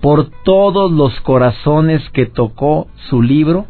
por 0.00 0.28
todos 0.44 0.92
los 0.92 1.18
corazones 1.22 2.08
que 2.10 2.26
tocó 2.26 2.88
su 3.08 3.20
libro 3.20 3.66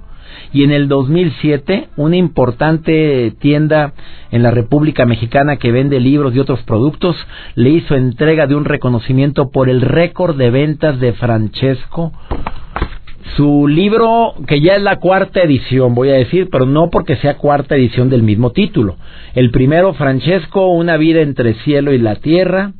y 0.52 0.64
en 0.64 0.70
el 0.70 0.88
2007 0.88 1.88
una 1.96 2.16
importante 2.16 3.32
tienda 3.38 3.92
en 4.30 4.42
la 4.42 4.50
República 4.50 5.06
Mexicana 5.06 5.56
que 5.56 5.72
vende 5.72 6.00
libros 6.00 6.34
y 6.34 6.38
otros 6.38 6.62
productos 6.62 7.16
le 7.54 7.70
hizo 7.70 7.94
entrega 7.94 8.46
de 8.46 8.54
un 8.54 8.64
reconocimiento 8.64 9.50
por 9.50 9.68
el 9.68 9.80
récord 9.80 10.36
de 10.36 10.50
ventas 10.50 11.00
de 11.00 11.12
Francesco. 11.12 12.12
Su 13.36 13.66
libro, 13.66 14.34
que 14.46 14.60
ya 14.60 14.76
es 14.76 14.82
la 14.82 14.96
cuarta 14.96 15.42
edición, 15.42 15.94
voy 15.94 16.10
a 16.10 16.14
decir, 16.14 16.48
pero 16.52 16.66
no 16.66 16.90
porque 16.90 17.16
sea 17.16 17.38
cuarta 17.38 17.74
edición 17.74 18.10
del 18.10 18.22
mismo 18.22 18.50
título. 18.50 18.96
El 19.34 19.50
primero, 19.50 19.94
Francesco, 19.94 20.68
Una 20.68 20.96
vida 20.98 21.20
entre 21.22 21.54
cielo 21.54 21.92
y 21.92 21.98
la 21.98 22.16
tierra. 22.16 22.72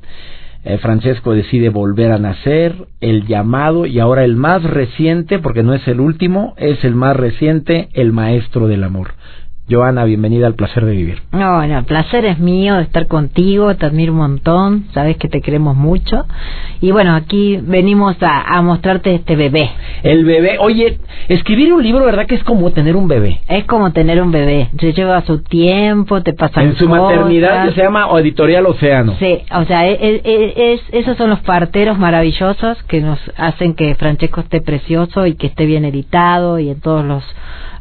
Eh, 0.64 0.78
Francesco 0.78 1.35
decide 1.35 1.68
volver 1.68 2.11
a 2.11 2.18
nacer, 2.18 2.75
el 3.00 3.26
llamado 3.26 3.85
y 3.85 3.99
ahora 3.99 4.25
el 4.25 4.37
más 4.37 4.62
reciente, 4.62 5.38
porque 5.38 5.62
no 5.62 5.75
es 5.75 5.87
el 5.87 6.00
último, 6.00 6.54
es 6.56 6.83
el 6.85 6.94
más 6.94 7.16
reciente, 7.16 7.90
el 7.92 8.12
maestro 8.12 8.66
del 8.66 8.83
amor. 8.83 9.12
Joana, 9.66 10.04
bienvenida 10.04 10.47
al 10.47 10.56
placer 10.56 10.85
de 10.85 10.92
vivir. 10.92 11.23
No, 11.33 11.56
bueno, 11.56 11.78
el 11.78 11.87
placer 11.87 12.26
es 12.26 12.38
mío 12.38 12.75
de 12.75 12.83
estar 12.83 13.06
contigo, 13.06 13.75
te 13.76 13.87
admiro 13.87 14.12
un 14.12 14.18
montón, 14.18 14.85
sabes 14.92 15.16
que 15.16 15.26
te 15.26 15.40
queremos 15.40 15.75
mucho. 15.75 16.26
Y 16.83 16.90
bueno, 16.90 17.14
aquí 17.14 17.59
venimos 17.62 18.14
a, 18.21 18.61
mostrarte 18.61 19.14
este 19.14 19.37
bebé. 19.37 19.71
El 20.02 20.26
bebé, 20.26 20.59
oye, 20.61 20.99
escribir 21.28 21.73
un 21.73 21.83
libro, 21.83 22.04
¿verdad 22.04 22.26
que 22.26 22.35
es 22.35 22.44
como 22.44 22.73
tener 22.73 22.94
un 22.94 23.09
bebé? 23.09 23.40
Es 23.49 23.64
como 23.64 23.90
tener 23.92 24.21
un 24.21 24.33
bebé, 24.33 24.68
se 24.78 24.92
lleva 24.92 25.23
su 25.23 25.42
tiempo, 25.42 26.23
te 26.23 26.35
pasa 26.35 26.62
En 26.62 26.76
su 26.76 26.87
maternidad 26.87 27.73
se 27.73 27.83
llama 27.83 28.09
Editorial 28.21 28.66
Océano. 28.66 29.16
Sí, 29.18 29.38
o 29.50 29.64
sea, 29.64 29.88
e, 29.88 29.94
e, 29.94 30.21
e, 30.25 30.73
es, 30.75 30.83
esos 30.92 31.16
son 31.16 31.30
los 31.30 31.40
parteros 31.40 31.99
maravillosos 31.99 32.83
que 32.83 33.00
nos 33.00 33.18
hacen 33.38 33.73
que 33.73 33.94
Francesco 33.94 34.42
esté 34.42 34.61
precioso 34.61 35.26
y 35.26 35.37
que 35.37 35.47
esté 35.47 35.64
bien 35.64 35.87
editado 35.87 36.59
y 36.59 36.68
en 36.68 36.83
todos 36.83 37.02
los 37.02 37.25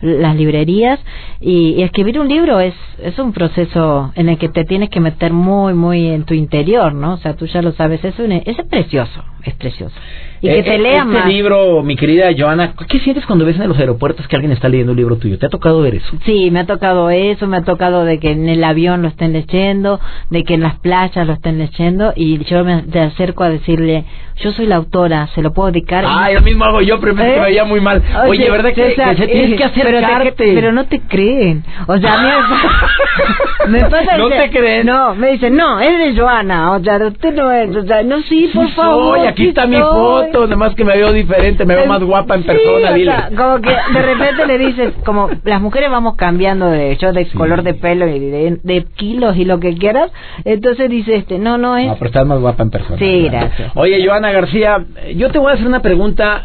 las 0.03 0.35
librerías 0.35 0.99
y 1.39 1.72
y, 1.77 1.83
escribir 1.83 2.19
un 2.19 2.27
libro 2.27 2.59
es, 2.59 2.75
es 2.99 3.17
un 3.19 3.33
proceso 3.33 4.11
en 4.15 4.29
el 4.29 4.37
que 4.37 4.49
te 4.49 4.65
tienes 4.65 4.89
que 4.89 4.99
meter 4.99 5.33
muy, 5.33 5.73
muy 5.73 6.07
en 6.07 6.23
tu 6.23 6.33
interior, 6.33 6.93
¿no? 6.93 7.13
O 7.13 7.17
sea, 7.17 7.35
tú 7.35 7.45
ya 7.45 7.61
lo 7.61 7.71
sabes, 7.73 8.03
es, 8.03 8.17
un, 8.19 8.31
es 8.31 8.57
precioso, 8.69 9.23
es 9.43 9.53
precioso. 9.55 9.95
Y 10.43 10.49
que 10.49 10.59
eh, 10.59 10.63
te 10.63 10.77
lea 10.77 11.05
este 11.09 11.25
libro, 11.29 11.81
mi 11.83 11.95
querida 11.95 12.29
Joana, 12.37 12.73
¿qué 12.89 12.99
sientes 12.99 13.25
cuando 13.25 13.45
ves 13.45 13.57
en 13.57 13.69
los 13.69 13.79
aeropuertos 13.79 14.27
que 14.27 14.35
alguien 14.35 14.51
está 14.51 14.67
leyendo 14.67 14.91
un 14.91 14.97
libro 14.97 15.15
tuyo? 15.15 15.39
¿Te 15.39 15.45
ha 15.45 15.49
tocado 15.49 15.81
ver 15.81 15.95
eso? 15.95 16.17
Sí, 16.25 16.51
me 16.51 16.59
ha 16.59 16.65
tocado 16.65 17.09
eso, 17.09 17.47
me 17.47 17.55
ha 17.55 17.63
tocado 17.63 18.03
de 18.03 18.19
que 18.19 18.31
en 18.31 18.49
el 18.49 18.61
avión 18.61 19.01
lo 19.01 19.07
estén 19.07 19.31
leyendo, 19.31 20.01
de 20.29 20.43
que 20.43 20.55
en 20.55 20.61
las 20.61 20.77
playas 20.79 21.25
lo 21.25 21.31
estén 21.31 21.59
leyendo, 21.59 22.11
y 22.13 22.43
yo 22.43 22.65
me 22.65 22.83
acerco 22.99 23.45
a 23.45 23.49
decirle, 23.49 24.03
yo 24.41 24.51
soy 24.51 24.65
la 24.65 24.77
autora, 24.77 25.27
se 25.27 25.41
lo 25.41 25.53
puedo 25.53 25.71
dedicar. 25.71 26.03
Ah, 26.07 26.29
lo 26.31 26.41
mismo 26.41 26.65
hago 26.65 26.81
yo, 26.81 26.99
pero 26.99 27.13
me 27.13 27.35
¿Eh? 27.35 27.39
veía 27.39 27.65
muy 27.65 27.79
mal. 27.81 28.01
Oye, 28.27 28.49
¿verdad 28.49 28.73
que, 28.73 28.95
se 28.95 29.27
tienes 29.27 29.57
que 29.57 29.63
acercarte? 29.63 30.33
Pero, 30.35 30.53
pero, 30.55 30.71
no 30.71 30.85
te 30.85 31.01
creen. 31.01 31.63
O 31.87 31.97
sea, 31.97 32.13
a 33.63 33.67
mí 33.67 33.71
me, 33.71 33.85
pasa 33.89 34.17
No 34.17 34.29
te 34.29 34.49
creen. 34.49 34.87
No, 34.87 35.15
me 35.15 35.31
dicen, 35.33 35.55
no, 35.55 35.79
es 35.79 35.97
de 35.97 36.19
Joana, 36.19 36.71
o 36.71 36.83
sea, 36.83 36.97
usted 36.97 37.33
no 37.33 37.51
es, 37.51 37.75
o 37.75 37.83
sea, 37.83 38.03
no, 38.03 38.21
sí, 38.23 38.49
por 38.53 38.69
favor. 38.69 39.19
Oye, 39.19 39.27
aquí 39.27 39.49
está 39.49 39.67
mi 39.67 39.77
foto, 39.77 40.32
nada 40.41 40.55
más 40.55 40.75
que 40.75 40.83
me 40.83 40.95
veo 40.95 41.13
diferente, 41.13 41.65
me 41.65 41.75
veo 41.75 41.85
más 41.85 42.03
guapa 42.03 42.35
en 42.35 42.43
persona, 42.43 42.93
dile. 42.93 43.11
O 43.11 43.15
sea, 43.15 43.29
como 43.35 43.61
que 43.61 43.69
de 43.69 44.01
repente 44.01 44.47
le 44.47 44.57
dices, 44.57 44.93
como 45.05 45.29
las 45.43 45.61
mujeres 45.61 45.89
vamos 45.89 46.15
cambiando 46.15 46.69
de 46.69 46.91
hecho, 46.91 47.11
de 47.13 47.27
color 47.27 47.63
de 47.63 47.73
pelo 47.73 48.07
y 48.07 48.19
de, 48.19 48.59
de, 48.61 48.85
kilos 48.95 49.37
y 49.37 49.45
lo 49.45 49.59
que 49.59 49.75
quieras, 49.75 50.11
entonces 50.45 50.89
dice 50.89 51.15
este, 51.15 51.39
no, 51.39 51.57
no 51.57 51.77
es... 51.77 51.87
No, 51.87 51.95
pero 51.95 52.07
estás 52.07 52.25
más 52.25 52.39
guapa 52.39 52.63
en 52.63 52.69
persona. 52.69 52.97
Sí, 52.97 53.27
gracias. 53.29 53.71
Oye, 53.75 54.05
Joana 54.05 54.31
García, 54.31 54.85
yo 55.15 55.31
te 55.31 55.39
voy 55.39 55.51
a 55.51 55.55
hacer 55.55 55.67
una 55.67 55.81
pregunta 55.81 56.43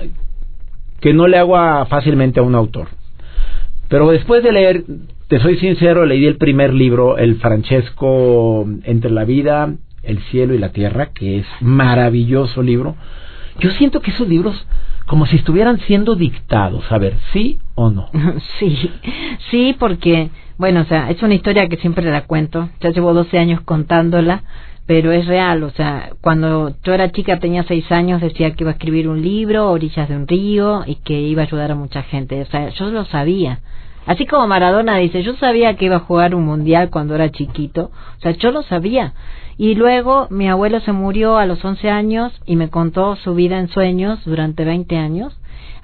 que 1.01 1.13
no 1.13 1.27
le 1.27 1.39
hago 1.39 1.57
fácilmente 1.87 2.41
a 2.41 2.43
un 2.43 2.55
autor. 2.55 2.89
Pero 3.89 4.11
después 4.11 4.43
de 4.43 4.53
leer, 4.53 4.85
te 5.29 5.41
soy 5.41 5.57
sincero, 5.59 6.05
leí 6.05 6.27
el 6.27 6.37
primer 6.37 6.75
libro, 6.75 7.19
el 7.19 7.37
Francesco 7.37 8.67
Entre 8.85 9.11
la 9.11 9.25
vida, 9.25 9.75
el 10.03 10.21
cielo 10.31 10.55
y 10.55 10.59
la 10.59 10.71
tierra, 10.71 11.11
que 11.15 11.39
es 11.39 11.47
maravilloso 11.61 12.63
libro. 12.63 12.97
Yo 13.59 13.71
siento 13.73 14.01
que 14.01 14.11
esos 14.11 14.29
libros 14.29 14.67
como 15.09 15.27
si 15.27 15.37
estuvieran 15.37 15.81
siendo 15.81 16.15
dictados, 16.15 16.93
a 16.93 16.99
ver, 16.99 17.17
¿sí 17.33 17.59
o 17.75 17.91
no? 17.91 18.11
Sí, 18.59 18.91
sí, 19.51 19.75
porque, 19.79 20.31
bueno, 20.59 20.83
o 20.83 20.85
sea, 20.85 21.11
es 21.11 21.21
una 21.23 21.35
historia 21.35 21.67
que 21.67 21.79
siempre 21.79 22.09
la 22.11 22.25
cuento, 22.25 22.69
ya 22.81 22.91
llevo 22.91 23.15
12 23.15 23.39
años 23.39 23.63
contándola, 23.63 24.43
pero 24.87 25.11
es 25.11 25.27
real, 25.27 25.63
o 25.65 25.71
sea, 25.71 26.11
cuando 26.21 26.75
yo 26.85 26.95
era 26.95 27.11
chica, 27.11 27.39
tenía 27.39 27.63
seis 27.65 27.91
años, 27.91 28.21
decía 28.21 28.53
que 28.53 28.65
iba 28.65 28.71
a 28.71 28.75
escribir 28.75 29.09
un 29.09 29.23
libro, 29.23 29.71
Orillas 29.71 30.09
de 30.09 30.17
un 30.17 30.29
río, 30.29 30.83
y 30.87 30.97
que 30.97 31.21
iba 31.21 31.43
a 31.43 31.47
ayudar 31.47 31.71
a 31.71 31.75
mucha 31.75 32.03
gente, 32.03 32.41
o 32.43 32.47
sea, 32.47 32.69
yo 32.71 32.91
lo 32.91 33.05
sabía. 33.07 33.61
Así 34.09 34.25
como 34.25 34.47
Maradona 34.47 34.97
dice, 34.97 35.23
yo 35.23 35.37
sabía 35.37 35.77
que 35.77 35.85
iba 35.85 35.97
a 35.97 36.01
jugar 36.01 36.35
un 36.35 36.47
mundial 36.47 36.89
cuando 36.89 37.15
era 37.15 37.31
chiquito, 37.31 37.91
o 38.17 38.21
sea, 38.23 38.31
yo 38.31 38.53
lo 38.53 38.63
sabía. 38.63 39.13
Y 39.59 39.75
luego 39.75 40.29
mi 40.31 40.49
abuelo 40.49 40.81
se 40.81 40.93
murió 40.93 41.37
a 41.37 41.45
los 41.45 41.63
11 41.63 41.91
años 41.91 42.33
y 42.47 42.57
me 42.57 42.71
contó 42.71 43.17
su 43.17 43.35
vida 43.35 43.59
en 43.59 43.69
sueños 43.69 44.19
durante 44.25 44.65
20 44.65 44.97
años 44.97 45.39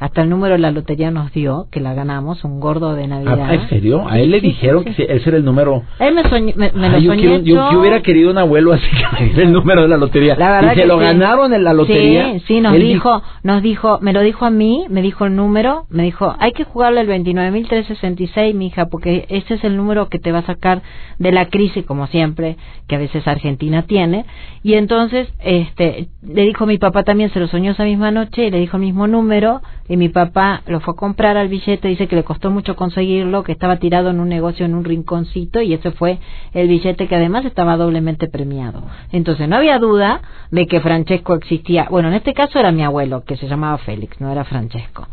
hasta 0.04 0.20
el 0.20 0.28
número 0.28 0.52
de 0.52 0.58
la 0.58 0.70
lotería 0.70 1.10
nos 1.10 1.32
dio, 1.32 1.66
que 1.70 1.80
la 1.80 1.94
ganamos, 1.94 2.44
un 2.44 2.60
gordo 2.60 2.94
de 2.94 3.06
Navidad. 3.06 3.38
Ah, 3.40 3.54
¿En 3.54 3.68
serio? 3.70 4.06
A 4.06 4.18
él 4.18 4.32
le 4.32 4.42
dijeron 4.42 4.84
que 4.84 4.90
ese 4.90 5.28
era 5.30 5.38
el 5.38 5.46
número. 5.46 5.82
Él 5.98 6.14
me, 6.14 6.22
me, 6.56 6.90
lo 6.90 6.98
yo, 6.98 7.12
soñé 7.12 7.22
yo, 7.22 7.38
yo, 7.40 7.80
hubiera 7.80 8.02
querido 8.02 8.30
un 8.30 8.36
abuelo 8.36 8.74
así 8.74 8.86
que 8.86 9.02
me 9.18 9.28
diera 9.28 9.44
el 9.44 9.52
número 9.52 9.80
de 9.80 9.88
la 9.88 9.96
lotería. 9.96 10.36
La 10.36 10.50
verdad 10.50 10.72
y 10.74 10.80
se 10.80 10.86
lo 10.86 10.98
ganaron 10.98 11.54
en 11.54 11.64
la 11.64 11.72
lotería. 11.72 12.34
Sí, 12.34 12.44
sí, 12.46 12.60
nos 12.60 12.74
dijo, 12.74 13.22
nos 13.42 13.62
dijo, 13.62 13.98
me 14.02 14.12
lo 14.12 14.20
dijo 14.20 14.44
a 14.44 14.50
mí, 14.50 14.84
me 14.90 15.00
dijo 15.00 15.24
el 15.24 15.36
número, 15.36 15.86
me 15.88 16.02
dijo, 16.02 16.36
hay 16.38 16.52
que 16.52 16.64
jugarle 16.64 17.00
el 17.00 17.08
29.366, 17.08 18.52
mi 18.52 18.66
hija, 18.66 18.90
porque 18.90 19.24
ese 19.30 19.54
es 19.54 19.64
el 19.64 19.74
número 19.74 20.10
que 20.10 20.18
te 20.18 20.32
va 20.32 20.40
a 20.40 20.46
sacar 20.46 20.82
de 21.18 21.32
la 21.32 21.46
crisis, 21.46 21.82
como 21.86 22.08
siempre, 22.08 22.58
que 22.88 22.96
a 22.96 22.98
veces 22.98 23.26
Argentina 23.26 23.86
tiene. 23.86 24.26
Y 24.62 24.74
entonces, 24.74 25.28
este, 25.42 26.08
le 26.22 26.42
dijo 26.42 26.66
mi 26.66 26.76
papá 26.76 27.04
también, 27.04 27.30
se 27.30 27.40
lo 27.40 27.48
soñó 27.48 27.72
esa 27.72 27.84
misma 27.84 28.10
noche, 28.10 28.48
y 28.48 28.50
le 28.50 28.58
dijo 28.58 28.76
el 28.76 28.82
mismo 28.82 29.06
número, 29.06 29.62
y 29.88 29.93
mi 29.96 30.08
papá 30.08 30.62
lo 30.66 30.80
fue 30.80 30.94
a 30.94 30.96
comprar 30.96 31.36
al 31.36 31.48
billete, 31.48 31.88
dice 31.88 32.08
que 32.08 32.16
le 32.16 32.24
costó 32.24 32.50
mucho 32.50 32.76
conseguirlo, 32.76 33.42
que 33.42 33.52
estaba 33.52 33.76
tirado 33.76 34.10
en 34.10 34.20
un 34.20 34.28
negocio 34.28 34.64
en 34.66 34.74
un 34.74 34.84
rinconcito 34.84 35.60
y 35.60 35.74
ese 35.74 35.90
fue 35.92 36.18
el 36.52 36.68
billete 36.68 37.06
que 37.06 37.16
además 37.16 37.44
estaba 37.44 37.76
doblemente 37.76 38.28
premiado. 38.28 38.82
Entonces 39.12 39.48
no 39.48 39.56
había 39.56 39.78
duda 39.78 40.22
de 40.50 40.66
que 40.66 40.80
Francesco 40.80 41.34
existía. 41.34 41.86
Bueno, 41.90 42.08
en 42.08 42.14
este 42.14 42.34
caso 42.34 42.58
era 42.58 42.72
mi 42.72 42.82
abuelo, 42.82 43.24
que 43.24 43.36
se 43.36 43.48
llamaba 43.48 43.78
Félix, 43.78 44.20
no 44.20 44.30
era 44.30 44.44
Francesco. 44.44 45.06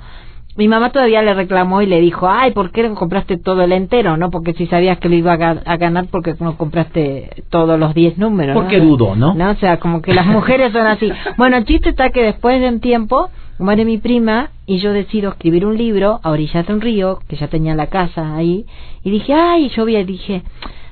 Mi 0.57 0.67
mamá 0.67 0.89
todavía 0.91 1.21
le 1.21 1.33
reclamó 1.33 1.81
y 1.81 1.85
le 1.85 2.01
dijo, 2.01 2.29
ay, 2.29 2.51
¿por 2.51 2.71
qué 2.71 2.87
no 2.87 2.93
compraste 2.95 3.37
todo 3.37 3.63
el 3.63 3.71
entero? 3.71 4.17
No, 4.17 4.29
porque 4.29 4.53
si 4.53 4.67
sabías 4.67 4.99
que 4.99 5.07
lo 5.07 5.15
iba 5.15 5.31
a, 5.33 5.77
ganar, 5.77 6.07
porque 6.11 6.35
no 6.41 6.57
compraste 6.57 7.43
todos 7.49 7.79
los 7.79 7.93
10 7.93 8.17
números. 8.17 8.53
Porque 8.53 8.81
dudo, 8.81 9.15
¿no? 9.15 9.33
¿no? 9.33 9.51
O 9.51 9.55
sea, 9.55 9.79
como 9.79 10.01
que 10.01 10.13
las 10.13 10.25
mujeres 10.25 10.73
son 10.73 10.87
así. 10.87 11.09
Bueno, 11.37 11.57
el 11.57 11.65
chiste 11.65 11.89
está 11.89 12.09
que 12.09 12.21
después 12.21 12.59
de 12.59 12.67
un 12.67 12.81
tiempo 12.81 13.29
muere 13.61 13.85
mi 13.85 13.97
prima 13.97 14.51
y 14.65 14.79
yo 14.79 14.91
decido 14.91 15.29
escribir 15.31 15.65
un 15.65 15.77
libro 15.77 16.19
a 16.23 16.29
orillas 16.29 16.65
de 16.67 16.73
un 16.73 16.81
río, 16.81 17.19
que 17.27 17.35
ya 17.35 17.47
tenía 17.47 17.75
la 17.75 17.87
casa 17.87 18.35
ahí, 18.35 18.65
y 19.03 19.11
dije, 19.11 19.33
ay, 19.33 19.69
yo 19.69 19.85
vi, 19.85 20.03
dije, 20.03 20.43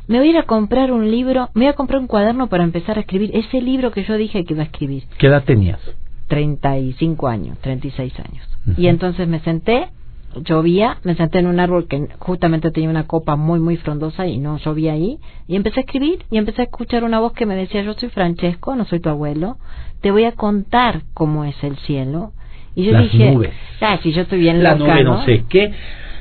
me 0.08 0.18
voy 0.20 0.28
a 0.28 0.32
ir 0.32 0.38
a 0.38 0.44
comprar 0.44 0.92
un 0.92 1.12
libro, 1.12 1.50
me 1.54 1.66
voy 1.66 1.72
a 1.72 1.76
comprar 1.76 2.00
un 2.00 2.08
cuaderno 2.08 2.48
para 2.48 2.64
empezar 2.64 2.98
a 2.98 3.02
escribir 3.02 3.32
ese 3.34 3.62
libro 3.62 3.92
que 3.92 4.04
yo 4.04 4.18
dije 4.18 4.44
que 4.44 4.54
iba 4.54 4.64
a 4.64 4.66
escribir. 4.66 5.04
¿Qué 5.18 5.28
edad 5.28 5.44
tenías? 5.44 5.80
35 6.28 7.28
años, 7.28 7.58
36 7.60 8.14
años. 8.20 8.48
Y 8.78 8.88
entonces 8.88 9.28
me 9.28 9.40
senté, 9.40 9.90
llovía, 10.46 10.98
me 11.04 11.16
senté 11.16 11.40
en 11.40 11.48
un 11.48 11.60
árbol 11.60 11.88
que 11.88 12.08
justamente 12.20 12.72
tenía 12.72 12.90
una 12.90 13.08
copa 13.08 13.36
muy, 13.36 13.60
muy 13.60 13.78
frondosa 13.78 14.28
y 14.28 14.38
no 14.38 14.58
llovía 14.58 14.94
ahí, 14.94 15.20
y 15.48 15.56
empecé 15.56 15.80
a 15.80 15.84
escribir 15.84 16.26
y 16.30 16.38
empecé 16.38 16.62
a 16.62 16.66
escuchar 16.66 17.04
una 17.04 17.20
voz 17.20 17.34
que 17.34 17.46
me 17.46 17.56
decía, 17.56 17.82
yo 17.82 17.94
soy 17.94 18.10
Francesco, 18.10 18.76
no 18.76 18.86
soy 18.86 19.00
tu 19.00 19.10
abuelo, 19.10 19.58
te 20.02 20.12
voy 20.12 20.26
a 20.26 20.34
contar 20.34 21.02
cómo 21.14 21.46
es 21.46 21.56
el 21.64 21.78
cielo, 21.78 22.34
y 22.80 22.86
yo 22.86 22.98
dije, 22.98 23.32
nubes. 23.32 23.52
ah, 23.82 24.00
si 24.02 24.12
yo 24.12 24.22
estoy 24.22 24.40
bien 24.40 24.64
La 24.64 24.76
nube 24.76 25.04
no 25.04 25.26
sé 25.26 25.44
qué. 25.50 25.72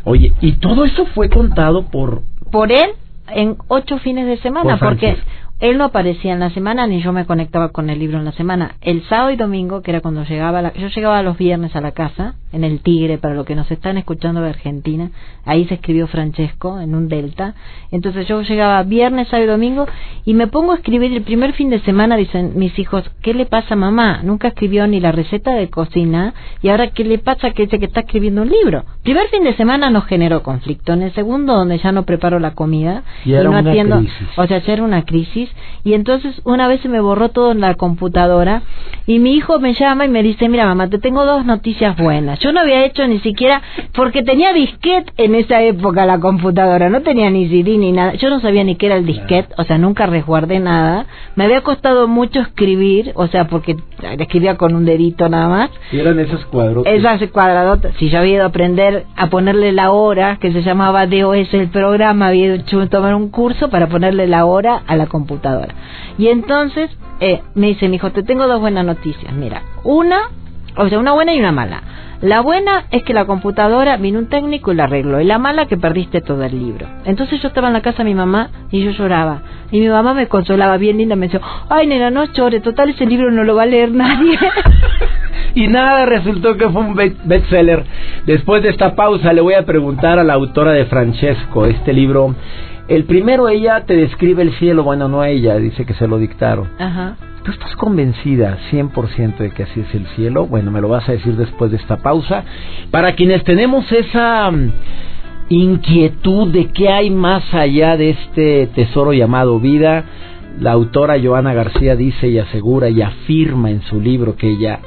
Oye, 0.05 0.33
y 0.41 0.53
todo 0.53 0.85
eso 0.85 1.07
fue 1.07 1.29
contado 1.29 1.91
por... 1.91 2.23
Por 2.51 2.73
él 2.73 2.91
en 3.35 3.57
ocho 3.69 3.99
fines 3.99 4.27
de 4.27 4.39
semana, 4.39 4.79
porque 4.79 5.17
él 5.61 5.77
no 5.77 5.85
aparecía 5.85 6.33
en 6.33 6.41
la 6.41 6.51
semana 6.51 6.87
ni 6.87 7.03
yo 7.03 7.13
me 7.13 7.27
conectaba 7.27 7.71
con 7.71 7.91
el 7.91 7.99
libro 7.99 8.19
en 8.19 8.25
la 8.25 8.33
semana. 8.33 8.77
El 8.81 9.03
sábado 9.09 9.33
y 9.33 9.37
domingo, 9.37 9.83
que 9.83 9.91
era 9.91 10.01
cuando 10.01 10.25
llegaba, 10.25 10.63
la, 10.63 10.73
yo 10.75 10.87
llegaba 10.89 11.23
los 11.23 11.37
viernes 11.37 11.75
a 11.75 11.81
la 11.81 11.93
casa, 11.93 12.37
en 12.53 12.65
el 12.65 12.81
Tigre, 12.81 13.19
para 13.19 13.35
los 13.35 13.45
que 13.45 13.55
nos 13.55 13.71
están 13.71 13.99
escuchando 13.99 14.41
de 14.41 14.51
Argentina, 14.51 15.11
ahí 15.45 15.67
se 15.67 15.75
escribió 15.75 16.07
Francesco, 16.07 16.81
en 16.81 16.95
un 16.95 17.09
delta. 17.09 17.55
Entonces 17.91 18.27
yo 18.29 18.41
llegaba 18.43 18.83
viernes, 18.85 19.29
sábado 19.29 19.45
y 19.45 19.51
domingo 19.51 19.87
y 20.25 20.35
me 20.35 20.47
pongo 20.47 20.73
a 20.73 20.77
escribir 20.77 21.13
el 21.13 21.23
primer 21.23 21.53
fin 21.55 21.71
de 21.71 21.81
semana, 21.81 22.17
dicen 22.17 22.53
mis 22.55 22.79
hijos, 22.79 23.11
¿qué 23.23 23.35
le 23.35 23.47
pasa 23.47 23.75
a 23.75 23.77
mamá? 23.77 24.21
Nunca 24.23 24.49
escribió 24.49 24.87
ni 24.87 25.01
la 25.01 25.13
receta 25.13 25.55
de 25.55 25.69
cocina 25.69 26.35
y 26.63 26.69
ahora 26.69 26.91
¿qué 26.91 27.05
le 27.05 27.19
pasa 27.19 27.51
que 27.51 27.65
dice 27.65 27.79
que 27.79 27.87
está 27.87 28.01
escribiendo 28.01 28.43
un 28.43 28.49
libro? 28.49 28.85
Primer 29.03 29.29
fin 29.29 29.45
de 29.45 29.57
semana 29.57 29.91
no 29.91 30.03
generó 30.03 30.43
conflicto, 30.43 30.93
en 30.93 31.03
el 31.03 31.13
segundo 31.15 31.55
donde 31.55 31.79
ya 31.79 31.93
no 31.93 32.05
preparo 32.05 32.39
la 32.39 32.53
comida 32.53 33.03
y, 33.25 33.33
no 33.33 33.57
atiendo, 33.57 34.03
o 34.37 34.47
sea, 34.47 34.63
ya 34.63 34.73
era 34.73 34.83
una 34.83 35.05
crisis 35.05 35.48
y 35.85 35.95
entonces 35.95 36.41
una 36.45 36.69
vez 36.69 36.81
se 36.81 36.89
me 36.89 37.01
borró 37.01 37.31
todo 37.31 37.53
en 37.53 37.61
la 37.61 37.75
computadora 37.75 38.63
y 39.07 39.19
mi 39.19 39.35
hijo 39.35 39.59
me 39.59 39.75
llama 39.75 40.05
y 40.05 40.09
me 40.09 40.23
dice, 40.23 40.49
mira 40.49 40.67
mamá, 40.67 40.89
te 40.89 40.99
tengo 40.99 41.25
dos 41.25 41.45
noticias 41.47 41.97
buenas. 41.97 42.39
Yo 42.41 42.53
no 42.53 42.61
había 42.61 42.85
hecho 42.85 43.07
ni 43.07 43.21
siquiera, 43.21 43.63
porque 43.95 44.23
tenía 44.23 44.53
disquete 44.53 45.13
en 45.17 45.35
esa 45.35 45.63
época 45.63 46.05
la 46.05 46.21
computadora, 46.21 46.91
no 46.91 47.01
tenía 47.03 47.31
ni 47.31 47.49
CD 47.49 47.79
ni 47.79 47.93
nada. 47.93 48.15
Yo 48.15 48.29
no 48.29 48.41
sabía 48.41 48.65
ni 48.65 48.77
qué 48.77 48.87
era 48.87 48.97
el 48.97 49.07
disquete, 49.07 49.55
o 49.57 49.65
sea, 49.65 49.79
nunca 49.79 50.07
resguardé 50.07 50.61
nada. 50.61 51.07
Me 51.37 51.45
había 51.45 51.63
costado 51.63 52.07
mucho 52.07 52.41
escribir, 52.41 53.13
o 53.15 53.29
sea, 53.29 53.47
porque 53.49 53.77
escribía 54.19 54.57
con 54.57 54.75
un 54.75 54.85
dedito 54.85 55.29
nada 55.29 55.49
más. 55.49 55.71
Y 55.93 55.99
eran 55.99 56.19
esos 56.19 56.45
cuadros. 56.47 56.85
Esas 56.87 57.23
cuadradotas. 57.31 57.95
Si 57.99 58.11
yo 58.11 58.19
había 58.19 58.35
ido 58.35 58.43
a 58.45 58.49
aprender 58.49 59.07
a 59.17 59.29
ponerle 59.29 59.73
la 59.73 59.91
hora, 59.91 60.39
que 60.41 60.53
se 60.53 60.63
llamaba 60.63 61.07
DOS 61.07 61.55
el 61.55 61.69
programa, 61.69 62.29
había 62.29 62.55
hecho 62.55 62.87
tomar 62.89 63.15
un 63.15 63.31
curso 63.31 63.71
para 63.71 63.89
ponerle 63.89 64.27
la 64.27 64.45
hora 64.45 64.83
a 64.87 64.97
la 64.97 65.07
computadora. 65.07 65.38
Y 66.19 66.29
entonces 66.29 66.91
eh, 67.21 67.43
me 67.55 67.69
dice 67.69 67.89
mi 67.89 67.97
hijo, 67.97 68.11
te 68.11 68.23
tengo 68.23 68.47
dos 68.47 68.61
buenas 68.61 68.85
noticias. 68.85 69.33
Mira, 69.33 69.63
una, 69.85 70.21
o 70.77 70.89
sea, 70.89 70.99
una 70.99 71.13
buena 71.13 71.35
y 71.35 71.41
una 71.41 71.53
mala. 71.53 71.83
La 72.21 72.41
buena 72.41 72.87
es 72.91 73.05
que 73.05 73.15
la 73.15 73.27
computadora 73.27 73.97
vino 73.97 74.19
un 74.19 74.29
técnico 74.29 74.73
y 74.73 74.75
la 74.75 74.85
arregló. 74.85 75.21
Y 75.21 75.25
la 75.25 75.39
mala 75.39 75.67
que 75.67 75.77
perdiste 75.77 76.21
todo 76.21 76.43
el 76.43 76.59
libro. 76.59 76.87
Entonces 77.05 77.41
yo 77.41 77.47
estaba 77.47 77.69
en 77.69 77.75
la 77.75 77.81
casa 77.81 77.99
de 77.99 78.05
mi 78.05 78.15
mamá 78.15 78.51
y 78.73 78.85
yo 78.85 78.91
lloraba. 78.91 79.43
Y 79.71 79.79
mi 79.79 79.89
mamá 79.89 80.15
me 80.15 80.27
consolaba 80.27 80.79
bien 80.79 80.99
linda. 80.99 81.15
Me 81.15 81.29
decía, 81.29 81.41
ay 81.69 81.87
nena, 81.87 82.11
no 82.11 82.25
llores. 82.25 82.63
Total, 82.63 82.91
ese 82.91 83.07
libro 83.07 83.31
no 83.31 83.45
lo 83.45 83.55
va 83.55 83.63
a 83.63 83.67
leer 83.67 83.93
nadie. 83.93 84.37
y 85.55 85.69
nada, 85.69 86.07
resultó 86.07 86.57
que 86.57 86.69
fue 86.69 86.83
un 86.83 86.97
bestseller. 86.97 87.85
Después 88.27 88.65
de 88.65 88.71
esta 88.71 88.97
pausa 88.97 89.33
le 89.33 89.41
voy 89.41 89.55
a 89.55 89.65
preguntar 89.65 90.19
a 90.19 90.25
la 90.25 90.35
autora 90.35 90.73
de 90.73 90.87
Francesco, 90.87 91.67
este 91.67 91.93
libro 91.93 92.35
el 92.89 93.05
primero 93.05 93.49
ella 93.49 93.85
te 93.87 93.95
describe 93.95 94.43
el 94.43 94.53
cielo, 94.55 94.83
bueno, 94.83 95.09
no 95.09 95.25
ella, 95.25 95.57
dice 95.57 95.85
que 95.85 95.95
se 95.95 96.09
lo 96.09 96.19
dictaron. 96.19 96.69
Ajá. 96.79 97.17
¿Tú 97.45 97.53
estás 97.53 97.77
convencida 97.77 98.59
100% 98.71 99.37
de 99.39 99.51
que 99.51 99.63
así 99.63 99.81
es 99.81 99.95
el 99.95 100.07
cielo? 100.09 100.47
Bueno, 100.47 100.71
me 100.71 100.81
lo 100.81 100.89
vas 100.89 101.09
a 101.09 101.13
decir 101.13 101.37
después 101.37 101.71
de 101.71 101.77
esta 101.77 101.99
pausa. 101.99 102.45
Para 102.91 103.15
quienes 103.15 103.45
tenemos 103.45 103.91
esa 103.93 104.51
inquietud 105.49 106.53
de 106.53 106.67
qué 106.73 106.89
hay 106.89 107.11
más 107.11 107.55
allá 107.55 107.97
de 107.97 108.11
este 108.11 108.67
tesoro 108.75 109.13
llamado 109.13 109.61
vida, 109.61 110.05
la 110.61 110.73
autora 110.73 111.17
Joana 111.23 111.55
García 111.55 111.95
dice 111.95 112.29
y 112.29 112.39
asegura 112.39 112.89
y 112.89 113.03
afirma 113.03 113.71
en 113.71 113.83
su 113.83 114.01
libro 114.01 114.37
que 114.37 114.51
ella 114.51 114.81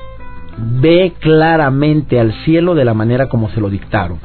ve 0.57 1.13
claramente 1.19 2.19
al 2.19 2.33
cielo 2.43 2.75
de 2.75 2.85
la 2.85 2.93
manera 2.93 3.29
como 3.29 3.49
se 3.49 3.61
lo 3.61 3.69
dictaron. 3.69 4.19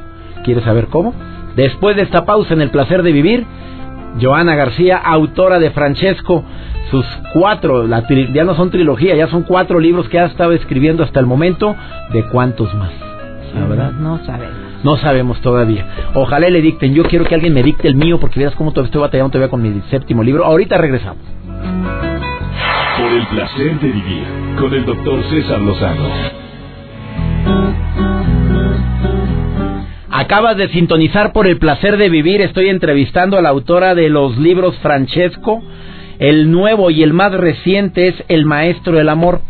¿Quieres 0.45 0.65
saber 0.65 0.89
cómo? 0.89 1.15
Después 1.57 1.97
de 1.97 2.03
esta 2.03 2.27
pausa 2.27 2.53
en 2.53 2.61
el 2.61 2.71
placer 2.71 3.03
de 3.03 3.13
vivir, 3.13 3.47
Joana 4.21 4.55
García, 4.55 4.97
autora 4.97 5.59
de 5.59 5.71
Francesco, 5.71 6.45
sus 6.91 7.05
cuatro, 7.33 7.87
ya 8.33 8.45
no 8.45 8.55
son 8.55 8.71
trilogía, 8.71 9.15
ya 9.17 9.29
son 9.29 9.43
cuatro 9.43 9.81
libros 9.81 10.09
que 10.09 10.19
ha 10.19 10.27
estado 10.27 10.53
escribiendo 10.53 11.03
hasta 11.03 11.21
el 11.21 11.27
momento, 11.27 11.75
¿de 12.13 12.23
cuántos 12.25 12.73
más? 12.75 12.93
¿Verdad? 13.69 13.93
No 13.93 14.19
sabemos. 14.25 14.57
No 14.85 14.97
sabemos 14.99 15.41
todavía. 15.41 15.87
Ojalá 16.15 16.49
le 16.51 16.61
dicten. 16.61 16.95
Yo 16.95 17.05
quiero 17.05 17.25
que 17.25 17.35
alguien 17.35 17.55
me 17.55 17.63
dicte 17.63 17.89
el 17.89 17.97
mío 17.97 18.21
porque 18.21 18.39
verás 18.39 18.55
cómo 18.55 18.71
estoy 18.71 19.01
batallando 19.01 19.31
todavía 19.31 19.51
con 19.51 19.63
mi 19.63 19.81
séptimo 19.91 20.23
libro. 20.23 20.45
Ahorita 20.45 20.77
regresamos. 20.77 21.25
Por 22.99 23.13
el 23.13 23.27
placer 23.27 23.81
de 23.81 23.89
vivir 23.89 24.25
con 24.59 24.73
el 24.75 24.85
doctor 24.85 25.23
César 25.31 25.61
Lozano. 25.61 26.46
Acabas 30.19 30.57
de 30.57 30.71
sintonizar 30.71 31.35
por 31.35 31.47
el 31.47 31.59
placer 31.59 31.99
de 31.99 32.09
vivir. 32.09 32.41
Estoy 32.41 32.71
entrevistando 32.71 33.37
a 33.37 33.43
la 33.43 33.51
autora 33.51 33.95
de 33.95 34.09
los 34.09 34.39
libros 34.39 34.75
Francesco. 34.79 35.63
El 36.19 36.51
nuevo 36.51 36.91
y 36.91 37.03
el 37.03 37.13
más 37.13 37.35
reciente 37.35 38.09
es 38.09 38.15
El 38.29 38.47
Maestro 38.47 38.97
del 38.97 39.11
Amor. 39.11 39.43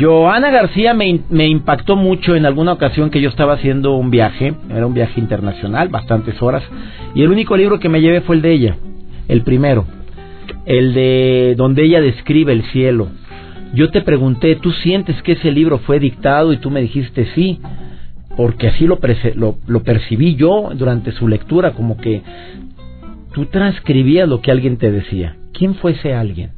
Joana 0.00 0.50
García 0.50 0.92
me, 0.92 1.20
me, 1.30 1.46
impactó 1.46 1.94
mucho 1.94 2.34
en 2.34 2.46
alguna 2.46 2.72
ocasión 2.72 3.10
que 3.10 3.20
yo 3.20 3.28
estaba 3.28 3.52
haciendo 3.52 3.94
un 3.94 4.10
viaje, 4.10 4.54
era 4.68 4.88
un 4.88 4.94
viaje 4.94 5.20
internacional, 5.20 5.88
bastantes 5.88 6.42
horas, 6.42 6.64
y 7.14 7.22
el 7.22 7.30
único 7.30 7.56
libro 7.56 7.78
que 7.78 7.88
me 7.88 8.00
llevé 8.00 8.22
fue 8.22 8.34
el 8.34 8.42
de 8.42 8.52
ella, 8.52 8.76
el 9.28 9.42
primero, 9.42 9.84
el 10.66 10.94
de 10.94 11.54
donde 11.56 11.84
ella 11.84 12.00
describe 12.00 12.52
el 12.52 12.64
cielo. 12.72 13.06
Yo 13.72 13.90
te 13.90 14.00
pregunté, 14.00 14.56
¿tú 14.56 14.72
sientes 14.72 15.22
que 15.22 15.32
ese 15.32 15.52
libro 15.52 15.78
fue 15.78 16.00
dictado? 16.00 16.52
Y 16.52 16.56
tú 16.56 16.70
me 16.70 16.80
dijiste 16.80 17.28
sí, 17.36 17.60
porque 18.36 18.68
así 18.68 18.86
lo, 18.86 18.98
lo, 19.34 19.56
lo 19.66 19.82
percibí 19.82 20.36
yo 20.36 20.70
durante 20.74 21.12
su 21.12 21.28
lectura, 21.28 21.72
como 21.72 21.96
que 21.96 22.22
tú 23.32 23.46
transcribías 23.46 24.28
lo 24.28 24.40
que 24.40 24.50
alguien 24.50 24.76
te 24.76 24.90
decía. 24.90 25.36
¿Quién 25.52 25.74
fue 25.74 25.92
ese 25.92 26.14
alguien? 26.14 26.50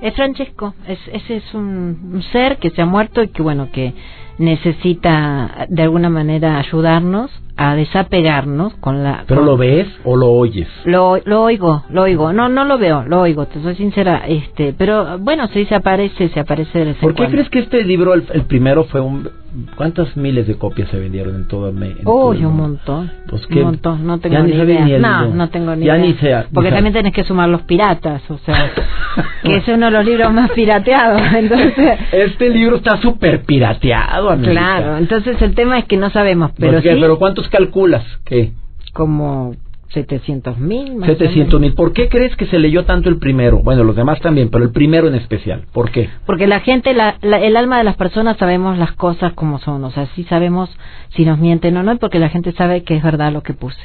Es 0.00 0.14
Francesco, 0.14 0.74
es, 0.86 0.98
ese 1.12 1.36
es 1.36 1.54
un, 1.54 2.22
ser 2.30 2.58
que 2.58 2.70
se 2.70 2.82
ha 2.82 2.86
muerto 2.86 3.20
y 3.22 3.28
que 3.28 3.42
bueno, 3.42 3.70
que 3.72 3.94
necesita 4.38 5.66
de 5.68 5.82
alguna 5.82 6.08
manera 6.08 6.58
ayudarnos 6.58 7.30
a 7.56 7.74
desapegarnos 7.74 8.74
con 8.74 9.02
la... 9.02 9.24
¿Pero 9.26 9.42
lo 9.42 9.56
ves 9.56 9.88
o 10.04 10.16
lo 10.16 10.30
oyes? 10.30 10.68
Lo, 10.84 11.18
lo 11.24 11.42
oigo, 11.42 11.82
lo 11.90 12.02
oigo. 12.02 12.32
No, 12.32 12.48
no 12.48 12.64
lo 12.64 12.78
veo, 12.78 13.02
lo 13.04 13.22
oigo, 13.22 13.46
te 13.46 13.60
soy 13.60 13.74
sincera. 13.74 14.22
este 14.28 14.72
Pero 14.78 15.18
bueno, 15.18 15.48
si 15.48 15.64
se 15.64 15.74
aparece, 15.74 16.28
se 16.28 16.38
aparece 16.38 16.94
¿Por 17.00 17.16
qué 17.16 17.26
crees 17.26 17.50
que 17.50 17.58
este 17.58 17.82
libro, 17.82 18.14
el, 18.14 18.22
primero, 18.46 18.84
fue 18.84 19.00
un... 19.00 19.28
¿Cuántas 19.76 20.14
miles 20.16 20.46
de 20.46 20.56
copias 20.56 20.90
se 20.90 20.98
vendieron 20.98 21.34
en 21.34 21.48
todo, 21.48 21.68
el 21.70 21.98
Oh, 22.04 22.30
un 22.30 22.56
montón. 22.56 23.10
Pues 23.28 23.46
un 23.46 23.62
montón, 23.62 24.06
no 24.06 24.18
tengo 24.18 24.40
ni 24.40 24.52
idea. 24.52 24.98
no, 24.98 25.34
no 25.34 25.48
tengo 25.48 25.74
ni 25.74 25.86
ya 25.86 25.96
idea. 25.96 26.06
Ni 26.06 26.14
sea, 26.14 26.46
Porque 26.52 26.70
también 26.70 26.92
tenés 26.92 27.14
que 27.14 27.24
sumar 27.24 27.48
los 27.48 27.62
piratas, 27.62 28.22
o 28.30 28.38
sea, 28.38 28.70
que 29.42 29.56
es 29.56 29.68
uno 29.68 29.86
de 29.86 29.92
los 29.92 30.04
libros 30.04 30.32
más 30.32 30.50
pirateados. 30.50 31.22
Entonces... 31.34 31.98
Este 32.12 32.50
libro 32.50 32.76
está 32.76 33.00
súper 33.00 33.42
pirateado, 33.44 34.30
amiga. 34.30 34.50
Claro, 34.50 34.96
entonces 34.98 35.40
el 35.40 35.54
tema 35.54 35.78
es 35.78 35.86
que 35.86 35.96
no 35.96 36.10
sabemos, 36.10 36.52
pero 36.58 36.80
sí... 36.82 36.88
¿Pero 36.88 37.18
cuántos 37.18 37.48
calculas 37.48 38.04
que? 38.24 38.52
Como 38.92 39.54
700 39.92 40.58
mil. 40.58 41.04
700 41.04 41.60
mil. 41.60 41.74
¿Por 41.74 41.92
qué 41.92 42.08
crees 42.08 42.36
que 42.36 42.46
se 42.46 42.58
leyó 42.58 42.84
tanto 42.84 43.08
el 43.08 43.18
primero? 43.18 43.60
Bueno, 43.62 43.84
los 43.84 43.96
demás 43.96 44.20
también, 44.20 44.50
pero 44.50 44.64
el 44.64 44.70
primero 44.70 45.08
en 45.08 45.14
especial. 45.14 45.64
¿Por 45.72 45.90
qué? 45.90 46.10
Porque 46.26 46.46
la 46.46 46.60
gente, 46.60 46.92
la, 46.92 47.16
el 47.22 47.56
alma 47.56 47.78
de 47.78 47.84
las 47.84 47.96
personas 47.96 48.36
sabemos 48.36 48.76
las 48.78 48.92
cosas 48.92 49.32
como 49.32 49.58
son. 49.58 49.84
O 49.84 49.90
sea, 49.90 50.06
sí 50.14 50.24
sabemos 50.24 50.70
si 51.10 51.24
nos 51.24 51.38
mienten 51.38 51.76
o 51.76 51.82
no, 51.82 51.96
porque 51.98 52.18
la 52.18 52.28
gente 52.28 52.52
sabe 52.52 52.82
que 52.82 52.96
es 52.96 53.02
verdad 53.02 53.32
lo 53.32 53.42
que 53.42 53.54
puse, 53.54 53.80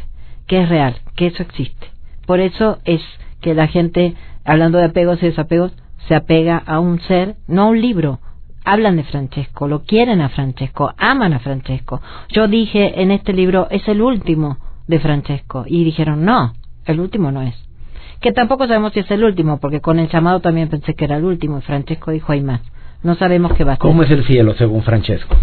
que 0.48 0.62
es 0.62 0.70
real, 0.70 0.96
que 1.16 1.28
eso 1.28 1.42
existe. 1.42 1.88
Por 2.26 2.40
eso 2.40 2.80
es 2.86 3.02
que 3.42 3.54
la 3.54 3.68
gente, 3.68 4.16
hablando 4.44 4.78
de 4.78 4.86
apegos 4.86 5.22
y 5.24 5.28
desapegos, 5.28 5.74
se 6.08 6.16
apega 6.16 6.58
a 6.58 6.80
un 6.80 7.00
ser, 7.02 7.36
no 7.48 7.64
a 7.64 7.68
un 7.68 7.82
libro, 7.82 8.20
hablan 8.66 8.98
de 8.98 9.04
Francesco, 9.04 9.68
lo 9.68 9.84
quieren 9.84 10.22
a 10.22 10.30
Francesco, 10.30 10.94
aman 10.98 11.34
a 11.34 11.40
Francesco. 11.40 12.02
Yo 12.30 12.48
dije 12.48 13.02
en 13.02 13.12
este 13.12 13.34
libro, 13.34 13.68
es 13.70 13.88
el 13.88 14.02
último 14.02 14.58
de 14.88 15.00
Francesco. 15.00 15.66
Y 15.68 15.84
dijeron, 15.84 16.26
no, 16.26 16.54
el 16.86 17.00
último 17.00 17.32
no 17.32 17.42
es. 17.42 17.56
Que 18.22 18.32
tampoco 18.32 18.68
sabemos 18.68 18.94
si 18.94 19.02
es 19.02 19.12
el 19.12 19.24
último, 19.24 19.60
porque 19.60 19.82
con 19.82 20.00
el 20.00 20.10
llamado 20.10 20.40
también 20.40 20.70
pensé 20.70 20.94
que 20.94 21.06
era 21.06 21.18
el 21.18 21.26
último. 21.26 21.60
Y 21.60 21.62
Francesco 21.62 22.12
dijo, 22.12 22.32
hay 22.32 22.42
más. 22.42 22.62
No 23.04 23.16
sabemos 23.16 23.54
qué 23.54 23.64
va 23.64 23.74
a 23.74 23.76
ser. 23.76 23.82
¿Cómo 23.82 24.04
es 24.04 24.12
el 24.12 24.26
cielo, 24.26 24.56
según 24.56 24.84
Francesco? 24.84 25.36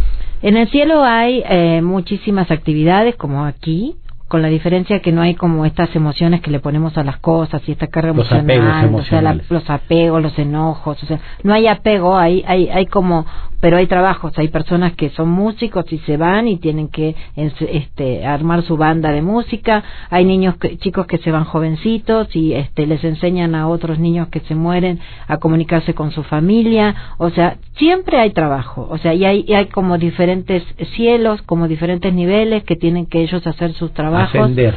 En 0.43 0.57
el 0.57 0.69
cielo 0.71 1.05
hay 1.05 1.43
eh, 1.47 1.83
muchísimas 1.83 2.51
actividades, 2.51 3.17
como 3.17 3.45
aquí, 3.45 3.97
con 4.31 4.43
la 4.43 4.49
diferencia 4.49 5.01
que 5.01 5.11
no 5.11 5.23
hay 5.23 5.35
como 5.35 5.67
estas 5.67 5.93
emociones 5.97 6.41
que 6.41 6.53
le 6.53 6.61
ponemos 6.61 6.97
a 6.97 7.03
las 7.03 7.17
cosas 7.17 7.61
y 7.67 7.73
esta 7.73 7.89
carga 7.89 8.13
los 8.13 8.31
emocional, 8.31 8.95
o 8.95 9.03
sea, 9.03 9.21
los 9.49 9.69
apegos, 9.69 10.23
los 10.23 10.39
enojos, 10.39 11.03
o 11.03 11.07
sea, 11.07 11.19
no 11.43 11.53
hay 11.53 11.67
apego, 11.67 12.17
hay, 12.17 12.45
hay, 12.47 12.69
hay 12.69 12.87
como 12.87 13.27
pero 13.61 13.77
hay 13.77 13.89
trabajos, 13.89 14.33
hay 14.39 14.49
personas 14.49 14.95
que 14.95 15.11
son 15.11 15.29
músicos 15.29 15.85
y 15.93 15.99
se 15.99 16.17
van 16.17 16.49
y 16.49 16.57
tienen 16.59 16.89
que 16.89 17.15
este, 17.37 18.25
armar 18.25 18.63
su 18.63 18.77
banda 18.79 19.11
de 19.11 19.21
música, 19.21 19.83
hay 20.09 20.25
niños 20.25 20.55
chicos 20.79 21.07
que 21.07 21.19
se 21.19 21.31
van 21.31 21.45
jovencitos 21.45 22.35
y 22.35 22.55
este, 22.55 22.87
les 22.87 23.03
enseñan 23.05 23.55
a 23.55 23.69
otros 23.69 23.99
niños 23.99 24.29
que 24.29 24.41
se 24.41 24.55
mueren 24.55 25.01
a 25.27 25.39
comunicarse 25.39 25.93
con 25.93 26.11
su 26.13 26.23
familia, 26.23 26.95
o 27.19 27.31
sea, 27.31 27.59
siempre 27.75 28.19
hay 28.19 28.31
trabajo, 28.31 28.89
o 28.89 28.97
sea, 28.97 29.13
y 29.13 29.25
hay, 29.27 29.53
hay 29.53 29.67
como 29.67 29.99
diferentes 29.99 30.63
cielos, 30.95 31.43
como 31.43 31.69
diferentes 31.69 32.15
niveles 32.15 32.63
que 32.65 32.77
tienen 32.77 33.07
que 33.07 33.21
ellos 33.23 33.47
hacer 33.47 33.75
sus 33.75 33.93
trabajos 33.93 34.20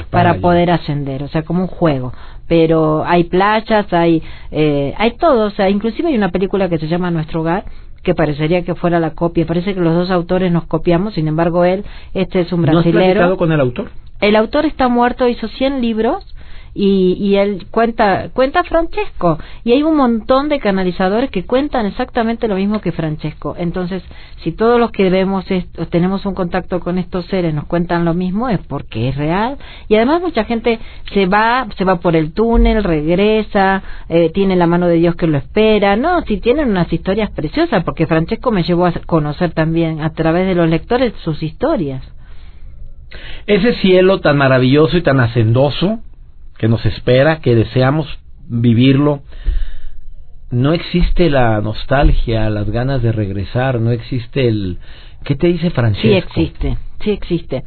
para, 0.10 0.36
poder 0.36 0.72
ascender, 0.72 1.24
o 1.24 1.28
sea, 1.28 1.44
como 1.44 1.62
un 1.62 1.68
juego 1.68 2.14
pero 2.46 3.04
hay 3.06 3.24
playas, 3.24 3.92
hay 3.94 4.22
eh, 4.52 4.94
hay 4.98 5.16
todo, 5.18 5.46
o 5.46 5.50
sea, 5.52 5.70
inclusive 5.70 6.10
hay 6.10 6.16
una 6.16 6.30
película 6.30 6.70
que 6.70 6.78
se 6.78 6.88
llama 6.88 7.10
Nuestro 7.10 7.42
Hogar 7.42 7.64
que 8.04 8.14
parecería 8.14 8.64
que 8.64 8.76
fuera 8.76 9.00
la 9.00 9.12
copia. 9.12 9.46
Parece 9.48 9.74
que 9.74 9.80
los 9.80 9.96
dos 9.96 10.12
autores 10.12 10.52
nos 10.52 10.66
copiamos, 10.66 11.14
sin 11.14 11.28
embargo 11.28 11.64
él, 11.64 11.86
este 12.14 12.42
es 12.42 12.52
un 12.52 12.62
brasilero. 12.62 13.22
¿No 13.22 13.32
has 13.32 13.38
con 13.38 13.52
el 13.52 13.60
autor? 13.60 13.92
El 14.20 14.36
autor 14.36 14.66
está 14.66 14.88
muerto, 14.90 15.28
hizo 15.28 15.48
100 15.48 15.82
libros 15.82 16.33
y, 16.74 17.14
y 17.20 17.36
él 17.36 17.68
cuenta 17.70 18.30
cuenta 18.34 18.64
Francesco. 18.64 19.38
Y 19.64 19.74
hay 19.74 19.84
un 19.84 19.96
montón 19.96 20.50
de 20.50 20.60
canalizadores 20.60 21.30
que 21.30 21.46
cuentan 21.46 21.86
exactamente 21.86 22.48
lo 22.48 22.56
mismo 22.56 22.82
que 22.82 22.92
Francesco. 22.92 23.56
Entonces 23.58 24.04
si 24.44 24.52
todos 24.52 24.80
los 24.80 24.92
que 24.92 25.10
vemos 25.10 25.50
esto, 25.50 25.88
tenemos 25.88 26.26
un 26.26 26.34
contacto 26.34 26.80
con 26.80 26.98
estos 26.98 27.26
seres 27.26 27.54
nos 27.54 27.66
cuentan 27.66 28.06
lo 28.06 28.14
mismo 28.14 28.50
es 28.50 28.60
porque 28.68 29.10
es 29.10 29.16
real. 29.16 29.58
Y 29.88 29.96
además 29.96 30.22
mucha 30.22 30.46
gente 30.46 30.80
se 31.14 31.26
va 31.26 31.68
se 31.78 31.86
va 31.86 32.00
por 32.00 32.16
el 32.16 32.34
túnel 32.34 32.84
regresa 32.84 33.84
eh, 34.10 34.32
tiene 34.34 34.56
la 34.56 34.68
mano 34.68 34.88
de 34.88 34.96
Dios 34.96 35.16
que 35.16 35.28
lo 35.28 35.38
espera. 35.38 35.96
No 35.96 36.22
si 36.22 36.40
tienen 36.40 36.70
unas 36.70 36.92
historias 36.92 37.30
preciosas 37.32 37.84
porque 37.84 38.08
Francesco 38.08 38.52
me 38.52 38.64
llevó 38.64 38.86
a 38.86 38.94
conocer 39.06 39.54
también 39.54 40.02
a 40.02 40.12
través 40.12 40.48
de 40.48 40.56
los 40.56 40.70
lectores 40.70 41.14
sus 41.24 41.42
historias. 41.44 42.02
Ese 43.46 43.74
cielo 43.76 44.22
tan 44.22 44.38
maravilloso 44.38 44.98
y 44.98 45.04
tan 45.04 45.20
hacendoso 45.20 46.00
que 46.64 46.70
nos 46.70 46.86
espera, 46.86 47.42
que 47.42 47.56
deseamos 47.56 48.08
vivirlo. 48.48 49.20
No 50.50 50.72
existe 50.72 51.30
la 51.30 51.60
nostalgia, 51.60 52.50
las 52.50 52.70
ganas 52.70 53.02
de 53.02 53.12
regresar, 53.12 53.82
no 53.82 53.92
existe 53.92 54.48
el... 54.48 54.78
¿Qué 55.26 55.36
te 55.36 55.48
dice 55.48 55.72
Francisco? 55.72 56.08
Sí 56.08 56.14
existe, 56.14 56.78
sí 57.02 57.12
existe. 57.12 57.64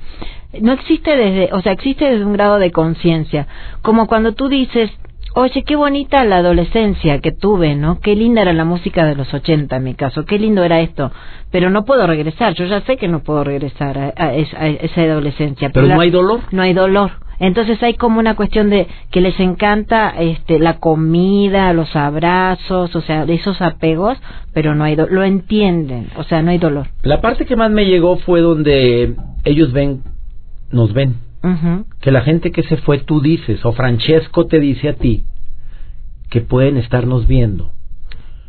No 0.63 0.73
existe 0.73 1.15
desde, 1.15 1.53
o 1.53 1.61
sea, 1.61 1.73
existe 1.73 2.07
desde 2.07 2.25
un 2.25 2.33
grado 2.33 2.59
de 2.59 2.71
conciencia. 2.71 3.47
Como 3.83 4.07
cuando 4.07 4.33
tú 4.33 4.49
dices, 4.49 4.91
Oye, 5.35 5.65
qué 5.65 5.77
bonita 5.77 6.25
la 6.25 6.39
adolescencia 6.39 7.19
que 7.21 7.33
tuve, 7.33 7.75
¿no? 7.75 8.01
Qué 8.01 8.17
linda 8.17 8.41
era 8.41 8.55
la 8.55 8.65
música 8.65 9.05
de 9.05 9.15
los 9.15 9.35
80 9.35 9.77
en 9.77 9.85
mi 9.85 9.95
caso, 9.95 10.25
qué 10.25 10.39
lindo 10.39 10.65
era 10.65 10.81
esto. 10.81 11.13
Pero 11.51 11.69
no 11.69 11.85
puedo 11.85 12.07
regresar, 12.07 12.55
yo 12.55 12.65
ya 12.65 12.81
sé 12.81 12.97
que 12.97 13.09
no 13.09 13.23
puedo 13.23 13.45
regresar 13.45 14.15
a, 14.17 14.35
esa 14.35 15.03
adolescencia. 15.03 15.69
Pero, 15.69 15.89
no 15.89 16.01
hay 16.01 16.09
dolor. 16.11 16.41
No 16.53 16.63
hay 16.63 16.73
dolor. 16.73 17.26
Entonces 17.39 17.83
hay 17.83 17.95
como 17.95 18.19
una 18.19 18.35
cuestión 18.35 18.71
de 18.71 18.87
que 19.11 19.21
les 19.21 19.39
encanta 19.41 20.11
este, 20.19 20.59
la 20.59 20.79
comida, 20.79 21.73
los 21.73 21.95
abrazos, 21.95 22.95
o 22.95 23.01
sea, 23.01 23.25
esos 23.25 23.61
apegos, 23.61 24.19
pero 24.53 24.75
no 24.75 24.85
hay 24.85 24.97
lo 24.97 25.23
entienden, 25.23 26.09
o 26.17 26.25
sea, 26.25 26.43
no 26.43 26.51
hay 26.51 26.59
dolor. 26.59 26.89
La 27.03 27.21
parte 27.21 27.45
que 27.45 27.57
más 27.57 27.71
me 27.71 27.87
llegó 27.87 28.17
fue 28.19 28.41
donde 28.41 29.15
ellos 29.45 29.73
ven, 29.73 30.03
nos 30.71 30.93
ven, 30.93 31.17
que 32.01 32.11
la 32.11 32.23
gente 32.23 32.51
que 32.51 32.63
se 32.65 32.77
fue 32.79 32.99
tú 32.99 33.21
dices, 33.21 33.65
o 33.65 33.73
Francesco 33.73 34.47
te 34.47 34.59
dice 34.59 34.89
a 34.89 34.95
ti, 34.95 35.25
que 36.31 36.41
pueden 36.41 36.77
estarnos 36.77 37.27
viendo. 37.27 37.71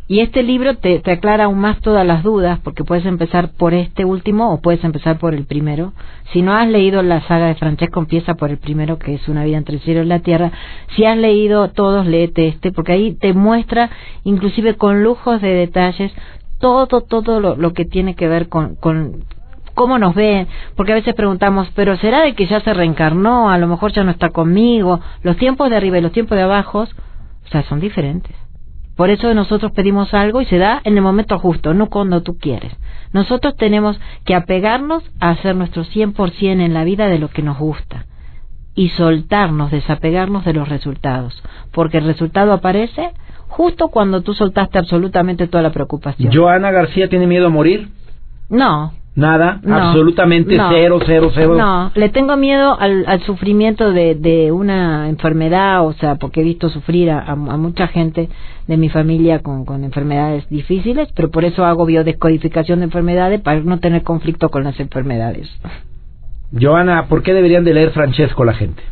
Y 0.09 0.21
este 0.21 0.41
libro 0.41 0.77
te, 0.77 0.99
te, 0.99 1.11
aclara 1.11 1.45
aún 1.45 1.59
más 1.59 1.81
todas 1.81 2.07
las 2.07 2.23
dudas, 2.23 2.59
porque 2.63 2.85
puedes 2.85 3.05
empezar 3.05 3.49
por 3.57 3.73
este 3.73 4.05
último 4.05 4.53
o 4.53 4.61
puedes 4.61 4.81
empezar 4.85 5.17
por 5.17 5.33
el 5.33 5.45
primero. 5.45 5.91
Si 6.31 6.41
no 6.41 6.53
has 6.53 6.67
leído 6.69 7.03
la 7.03 7.21
saga 7.27 7.47
de 7.47 7.55
Francesco, 7.55 7.99
empieza 7.99 8.35
por 8.35 8.49
el 8.49 8.57
primero, 8.57 8.97
que 8.99 9.15
es 9.15 9.27
Una 9.27 9.43
vida 9.43 9.57
entre 9.57 9.75
el 9.75 9.81
cielo 9.81 10.03
y 10.03 10.05
la 10.05 10.19
tierra. 10.19 10.51
Si 10.95 11.03
has 11.03 11.17
leído 11.17 11.69
todos, 11.71 12.07
léete 12.07 12.47
este, 12.47 12.71
porque 12.71 12.93
ahí 12.93 13.15
te 13.15 13.33
muestra, 13.33 13.89
inclusive 14.23 14.75
con 14.75 15.03
lujos 15.03 15.41
de 15.41 15.49
detalles, 15.49 16.13
todo, 16.59 16.87
todo 16.87 17.41
lo, 17.41 17.57
lo 17.57 17.73
que 17.73 17.83
tiene 17.83 18.15
que 18.15 18.29
ver 18.29 18.47
con, 18.47 18.75
con 18.75 19.25
cómo 19.73 19.99
nos 19.99 20.15
ven, 20.15 20.47
porque 20.75 20.93
a 20.93 20.95
veces 20.95 21.13
preguntamos, 21.15 21.69
pero 21.75 21.97
¿será 21.97 22.21
de 22.21 22.33
que 22.33 22.47
ya 22.47 22.61
se 22.61 22.73
reencarnó? 22.73 23.51
A 23.51 23.57
lo 23.57 23.67
mejor 23.67 23.91
ya 23.91 24.03
no 24.03 24.11
está 24.11 24.29
conmigo. 24.29 25.01
Los 25.21 25.37
tiempos 25.37 25.69
de 25.69 25.75
arriba 25.75 25.97
y 25.97 26.01
los 26.01 26.13
tiempos 26.13 26.37
de 26.37 26.43
abajo, 26.43 26.79
o 26.79 27.49
sea, 27.49 27.63
son 27.63 27.81
diferentes. 27.81 28.35
Por 28.97 29.12
eso 29.12 29.31
nosotros 29.36 29.71
pedimos 29.73 30.13
algo 30.15 30.41
y 30.41 30.45
se 30.45 30.57
da 30.57 30.81
en 30.83 30.97
el 30.97 31.03
momento 31.03 31.38
justo, 31.38 31.75
no 31.75 31.88
cuando 31.88 32.23
tú 32.23 32.38
quieres. 32.39 32.73
Nosotros 33.13 33.55
tenemos 33.55 33.99
que 34.25 34.33
apegarnos 34.33 35.03
a 35.19 35.29
hacer 35.29 35.55
nuestro 35.55 35.86
100% 35.86 36.62
en 36.62 36.73
la 36.73 36.83
vida 36.83 37.07
de 37.07 37.19
lo 37.19 37.29
que 37.29 37.43
nos 37.43 37.60
gusta 37.60 38.07
y 38.73 38.89
soltarnos, 38.89 39.71
desapegarnos 39.71 40.45
de 40.45 40.53
los 40.53 40.67
resultados, 40.67 41.41
porque 41.71 41.99
el 41.99 42.05
resultado 42.05 42.53
aparece 42.53 43.12
justo 43.47 43.89
cuando 43.89 44.21
tú 44.21 44.33
soltaste 44.33 44.79
absolutamente 44.79 45.47
toda 45.47 45.62
la 45.62 45.71
preocupación. 45.71 46.33
¿Joana 46.33 46.71
García 46.71 47.07
tiene 47.07 47.27
miedo 47.27 47.47
a 47.47 47.49
morir? 47.49 47.89
No, 48.49 48.93
Nada, 49.17 49.60
absolutamente 49.67 50.56
cero, 50.69 50.99
cero, 51.03 51.32
cero. 51.34 51.56
No, 51.58 51.91
le 51.95 52.10
tengo 52.10 52.38
miedo 52.38 52.80
al, 52.80 53.03
al 53.08 53.19
sufrimiento 53.23 53.91
de, 53.91 54.13
de, 54.13 54.51
una 54.51 55.10
enfermedad, 55.10 55.84
o 55.88 55.93
sea, 55.93 56.17
porque 56.17 56.41
he 56.41 56.43
visto 56.43 56.69
sufrir 56.69 57.10
a, 57.10 57.21
a, 57.32 57.36
mucha 57.36 57.88
gente 57.88 58.30
de 58.67 58.77
mi 58.77 58.89
familia 58.89 59.39
con, 59.39 59.65
con, 59.65 59.84
enfermedades 59.84 60.47
difíciles, 60.49 61.10
pero 61.15 61.32
por 61.32 61.45
eso 61.45 61.65
hago 61.65 61.88
biodescodificación 61.88 62.77
de 62.77 62.86
enfermedades 62.86 63.41
para 63.41 63.60
no 63.62 63.80
tener 63.80 64.03
conflicto 64.03 64.49
con 64.49 64.63
las 64.63 64.80
enfermedades. 64.80 65.49
Joana, 66.53 67.08
¿por 67.08 67.23
qué 67.23 67.34
deberían 67.34 67.63
de 67.63 67.73
leer 67.73 67.89
Francesco 67.93 68.45
la 68.45 68.53
gente? 68.53 68.84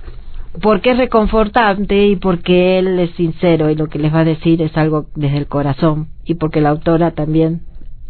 Porque 0.60 0.90
es 0.90 0.98
reconfortante 0.98 2.08
y 2.08 2.16
porque 2.16 2.80
él 2.80 2.98
es 2.98 3.12
sincero 3.12 3.70
y 3.70 3.76
lo 3.76 3.90
que 3.90 4.00
les 4.00 4.12
va 4.12 4.22
a 4.22 4.26
decir 4.26 4.60
es 4.64 4.76
algo 4.76 5.06
desde 5.14 5.38
el 5.38 5.46
corazón 5.46 6.08
y 6.24 6.34
porque 6.34 6.62
la 6.62 6.70
autora 6.70 7.12
también 7.12 7.62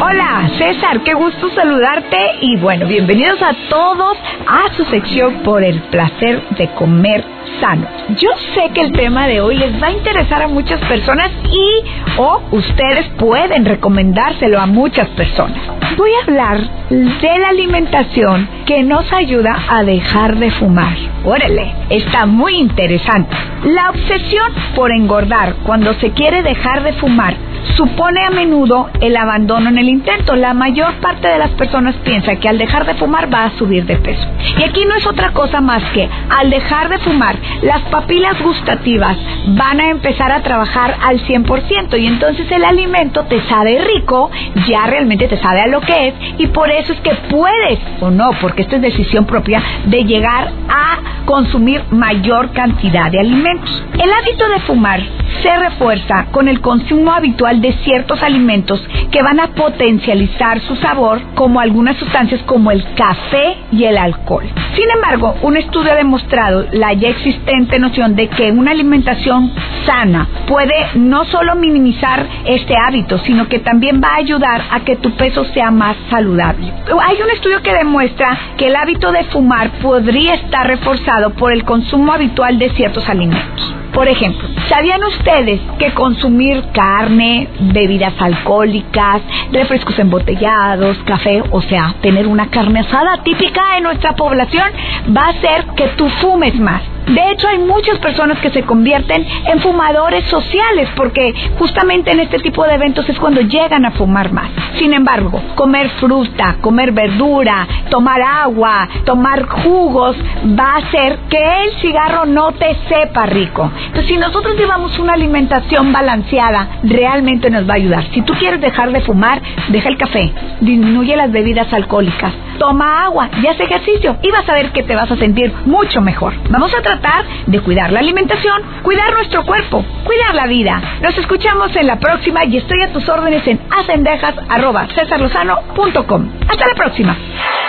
Hola, 0.00 0.50
César, 0.58 1.02
qué 1.04 1.14
gusto 1.14 1.50
saludarte 1.54 2.18
y 2.40 2.56
bueno, 2.56 2.86
bienvenidos 2.86 3.40
a 3.40 3.54
todos 3.70 4.18
a 4.46 4.72
su 4.76 4.84
sección 4.86 5.42
por 5.44 5.62
el 5.62 5.80
placer 5.82 6.42
de 6.58 6.68
comer 6.74 7.24
sano. 7.60 7.86
Yo 8.16 8.30
sé 8.54 8.70
que 8.74 8.80
el 8.80 8.92
tema 8.92 9.26
de 9.26 9.40
hoy 9.40 9.56
les 9.56 9.82
va 9.82 9.88
a 9.88 9.92
interesar 9.92 10.42
a 10.42 10.48
muchas 10.48 10.80
personas 10.80 11.30
y 11.50 12.18
o 12.18 12.42
ustedes 12.52 13.08
pueden 13.18 13.64
recomendárselo 13.64 14.60
a 14.60 14.66
muchas 14.66 15.08
personas. 15.10 15.58
Voy 15.96 16.10
a 16.12 16.24
hablar 16.24 16.58
de 16.90 17.38
la 17.38 17.48
alimentación 17.48 18.48
que 18.66 18.82
nos 18.82 19.12
ayuda 19.12 19.56
a 19.68 19.84
dejar 19.84 20.36
de 20.36 20.50
fumar. 20.50 20.96
Órale, 21.24 21.72
está 21.90 22.26
muy 22.26 22.56
interesante. 22.56 23.36
La 23.64 23.90
obsesión 23.90 24.52
por 24.74 24.92
engordar 24.92 25.54
cuando 25.64 25.94
se 25.94 26.10
quiere 26.10 26.42
dejar 26.42 26.82
de 26.82 26.92
fumar 26.94 27.34
supone 27.76 28.24
a 28.24 28.30
menudo 28.30 28.88
el 29.00 29.16
abandono 29.16 29.68
en 29.68 29.78
el 29.78 29.88
intento. 29.88 30.36
La 30.36 30.54
mayor 30.54 30.94
parte 31.00 31.28
de 31.28 31.38
las 31.38 31.50
personas 31.50 31.94
piensa 31.96 32.36
que 32.36 32.48
al 32.48 32.58
dejar 32.58 32.86
de 32.86 32.94
fumar 32.94 33.32
va 33.32 33.44
a 33.44 33.58
subir 33.58 33.84
de 33.86 33.96
peso. 33.96 34.26
Y 34.58 34.62
aquí 34.62 34.84
no 34.86 34.94
es 34.94 35.06
otra 35.06 35.32
cosa 35.32 35.60
más 35.60 35.82
que 35.92 36.08
al 36.30 36.50
dejar 36.50 36.88
de 36.88 36.98
fumar, 36.98 37.36
las 37.62 37.82
papilas 37.82 38.40
gustativas 38.42 39.16
van 39.48 39.80
a 39.80 39.90
empezar 39.90 40.32
a 40.32 40.42
trabajar 40.42 40.96
al 41.02 41.20
100% 41.20 42.00
y 42.00 42.06
entonces 42.06 42.50
el 42.50 42.64
alimento 42.64 43.24
te 43.24 43.40
sabe 43.42 43.78
rico, 43.94 44.30
ya 44.66 44.86
realmente 44.86 45.28
te 45.28 45.38
sabe 45.38 45.62
a 45.62 45.66
lo 45.66 45.80
que 45.80 46.08
es 46.08 46.14
y 46.38 46.46
por 46.48 46.70
eso 46.70 46.92
es 46.92 47.00
que 47.00 47.14
puedes 47.30 47.78
o 48.00 48.10
no, 48.10 48.30
porque 48.40 48.62
esto 48.62 48.76
es 48.76 48.82
decisión 48.82 49.26
propia, 49.26 49.62
de 49.86 50.04
llegar 50.04 50.52
a 50.68 51.24
consumir 51.24 51.82
mayor 51.90 52.52
cantidad 52.52 53.10
de 53.10 53.20
alimentos. 53.20 53.84
El 53.94 54.12
hábito 54.12 54.48
de 54.48 54.60
fumar 54.60 55.00
se 55.42 55.56
refuerza 55.56 56.26
con 56.30 56.48
el 56.48 56.60
consumo 56.60 57.12
habitual 57.12 57.53
de 57.60 57.72
ciertos 57.84 58.22
alimentos 58.22 58.82
que 59.10 59.22
van 59.22 59.40
a 59.40 59.48
potencializar 59.48 60.60
su 60.60 60.76
sabor, 60.76 61.20
como 61.34 61.60
algunas 61.60 61.96
sustancias 61.96 62.42
como 62.42 62.70
el 62.70 62.84
café 62.94 63.56
y 63.72 63.84
el 63.84 63.96
alcohol. 63.96 64.44
Sin 64.74 64.90
embargo, 64.90 65.34
un 65.42 65.56
estudio 65.56 65.92
ha 65.92 65.96
demostrado 65.96 66.66
la 66.72 66.92
ya 66.92 67.08
existente 67.08 67.78
noción 67.78 68.16
de 68.16 68.28
que 68.28 68.50
una 68.50 68.72
alimentación 68.72 69.52
sana 69.86 70.26
puede 70.46 70.74
no 70.94 71.24
solo 71.26 71.54
minimizar 71.54 72.26
este 72.46 72.74
hábito, 72.76 73.18
sino 73.18 73.48
que 73.48 73.58
también 73.58 74.00
va 74.02 74.14
a 74.14 74.18
ayudar 74.18 74.62
a 74.70 74.80
que 74.80 74.96
tu 74.96 75.12
peso 75.12 75.44
sea 75.46 75.70
más 75.70 75.96
saludable. 76.10 76.72
Hay 77.06 77.22
un 77.22 77.30
estudio 77.30 77.62
que 77.62 77.74
demuestra 77.74 78.38
que 78.56 78.66
el 78.66 78.76
hábito 78.76 79.12
de 79.12 79.24
fumar 79.24 79.70
podría 79.82 80.34
estar 80.34 80.66
reforzado 80.66 81.30
por 81.34 81.52
el 81.52 81.64
consumo 81.64 82.12
habitual 82.12 82.58
de 82.58 82.70
ciertos 82.70 83.08
alimentos. 83.08 83.83
Por 83.94 84.08
ejemplo, 84.08 84.48
¿sabían 84.68 85.04
ustedes 85.04 85.60
que 85.78 85.94
consumir 85.94 86.64
carne, 86.72 87.48
bebidas 87.60 88.14
alcohólicas, 88.18 89.22
refrescos 89.52 89.96
embotellados, 90.00 90.98
café, 91.04 91.42
o 91.50 91.62
sea, 91.62 91.94
tener 92.02 92.26
una 92.26 92.48
carne 92.48 92.80
asada 92.80 93.22
típica 93.22 93.76
en 93.76 93.84
nuestra 93.84 94.16
población, 94.16 94.68
va 95.16 95.26
a 95.26 95.28
hacer 95.28 95.66
que 95.76 95.88
tú 95.96 96.08
fumes 96.20 96.58
más? 96.58 96.82
De 97.06 97.30
hecho, 97.30 97.48
hay 97.48 97.58
muchas 97.58 97.98
personas 97.98 98.38
que 98.38 98.50
se 98.50 98.62
convierten 98.62 99.26
en 99.46 99.60
fumadores 99.60 100.24
sociales 100.24 100.88
porque 100.96 101.34
justamente 101.58 102.10
en 102.10 102.20
este 102.20 102.38
tipo 102.38 102.64
de 102.64 102.74
eventos 102.74 103.08
es 103.08 103.18
cuando 103.18 103.42
llegan 103.42 103.84
a 103.84 103.90
fumar 103.90 104.32
más. 104.32 104.50
Sin 104.76 104.94
embargo, 104.94 105.42
comer 105.54 105.90
fruta, 106.00 106.56
comer 106.60 106.92
verdura, 106.92 107.66
tomar 107.90 108.22
agua, 108.22 108.88
tomar 109.04 109.46
jugos 109.46 110.16
va 110.58 110.74
a 110.74 110.76
hacer 110.78 111.18
que 111.28 111.62
el 111.64 111.72
cigarro 111.80 112.24
no 112.24 112.52
te 112.52 112.74
sepa 112.88 113.26
rico. 113.26 113.70
Entonces, 113.86 114.06
si 114.06 114.16
nosotros 114.16 114.56
llevamos 114.56 114.98
una 114.98 115.12
alimentación 115.12 115.92
balanceada, 115.92 116.80
realmente 116.82 117.50
nos 117.50 117.68
va 117.68 117.74
a 117.74 117.76
ayudar. 117.76 118.04
Si 118.12 118.22
tú 118.22 118.32
quieres 118.34 118.60
dejar 118.60 118.92
de 118.92 119.02
fumar, 119.02 119.42
deja 119.68 119.88
el 119.88 119.98
café, 119.98 120.32
disminuye 120.60 121.16
las 121.16 121.30
bebidas 121.30 121.72
alcohólicas, 121.72 122.32
toma 122.58 123.04
agua 123.04 123.28
y 123.42 123.46
haz 123.46 123.60
ejercicio 123.60 124.16
y 124.22 124.30
vas 124.30 124.48
a 124.48 124.54
ver 124.54 124.72
que 124.72 124.82
te 124.82 124.94
vas 124.94 125.10
a 125.10 125.16
sentir 125.16 125.52
mucho 125.66 126.00
mejor. 126.00 126.34
Vamos 126.50 126.72
a 126.74 126.82
tratar 126.94 127.24
de 127.46 127.60
cuidar 127.60 127.92
la 127.92 128.00
alimentación, 128.00 128.62
cuidar 128.82 129.12
nuestro 129.14 129.44
cuerpo, 129.44 129.84
cuidar 130.04 130.34
la 130.34 130.46
vida. 130.46 130.98
Nos 131.02 131.16
escuchamos 131.18 131.74
en 131.76 131.86
la 131.86 131.98
próxima 131.98 132.44
y 132.44 132.56
estoy 132.56 132.82
a 132.82 132.92
tus 132.92 133.08
órdenes 133.08 133.46
en 133.46 133.60
acendejas.com. 133.70 136.28
Hasta 136.48 136.66
la 136.66 136.74
próxima. 136.74 137.16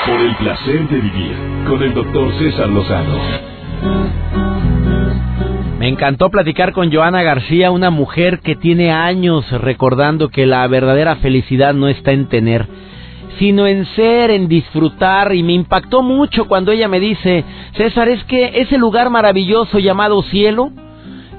Por 0.05 0.21
el 0.21 0.35
placer 0.35 0.87
de 0.87 0.99
vivir 0.99 1.35
con 1.67 1.81
el 1.81 1.93
doctor 1.93 2.31
César 2.37 2.69
Lozano. 2.69 3.15
Me 5.79 5.89
encantó 5.89 6.29
platicar 6.29 6.71
con 6.71 6.91
Joana 6.91 7.21
García, 7.21 7.71
una 7.71 7.89
mujer 7.89 8.39
que 8.39 8.55
tiene 8.55 8.93
años 8.93 9.51
recordando 9.51 10.29
que 10.29 10.45
la 10.45 10.65
verdadera 10.67 11.17
felicidad 11.17 11.73
no 11.73 11.89
está 11.89 12.11
en 12.11 12.27
tener, 12.27 12.65
sino 13.39 13.67
en 13.67 13.85
ser, 13.95 14.31
en 14.31 14.47
disfrutar, 14.47 15.33
y 15.33 15.43
me 15.43 15.53
impactó 15.53 16.01
mucho 16.01 16.45
cuando 16.45 16.71
ella 16.71 16.87
me 16.87 16.99
dice, 16.99 17.43
César, 17.75 18.09
es 18.09 18.23
que 18.25 18.61
ese 18.61 18.77
lugar 18.77 19.09
maravilloso 19.09 19.79
llamado 19.79 20.21
cielo 20.23 20.71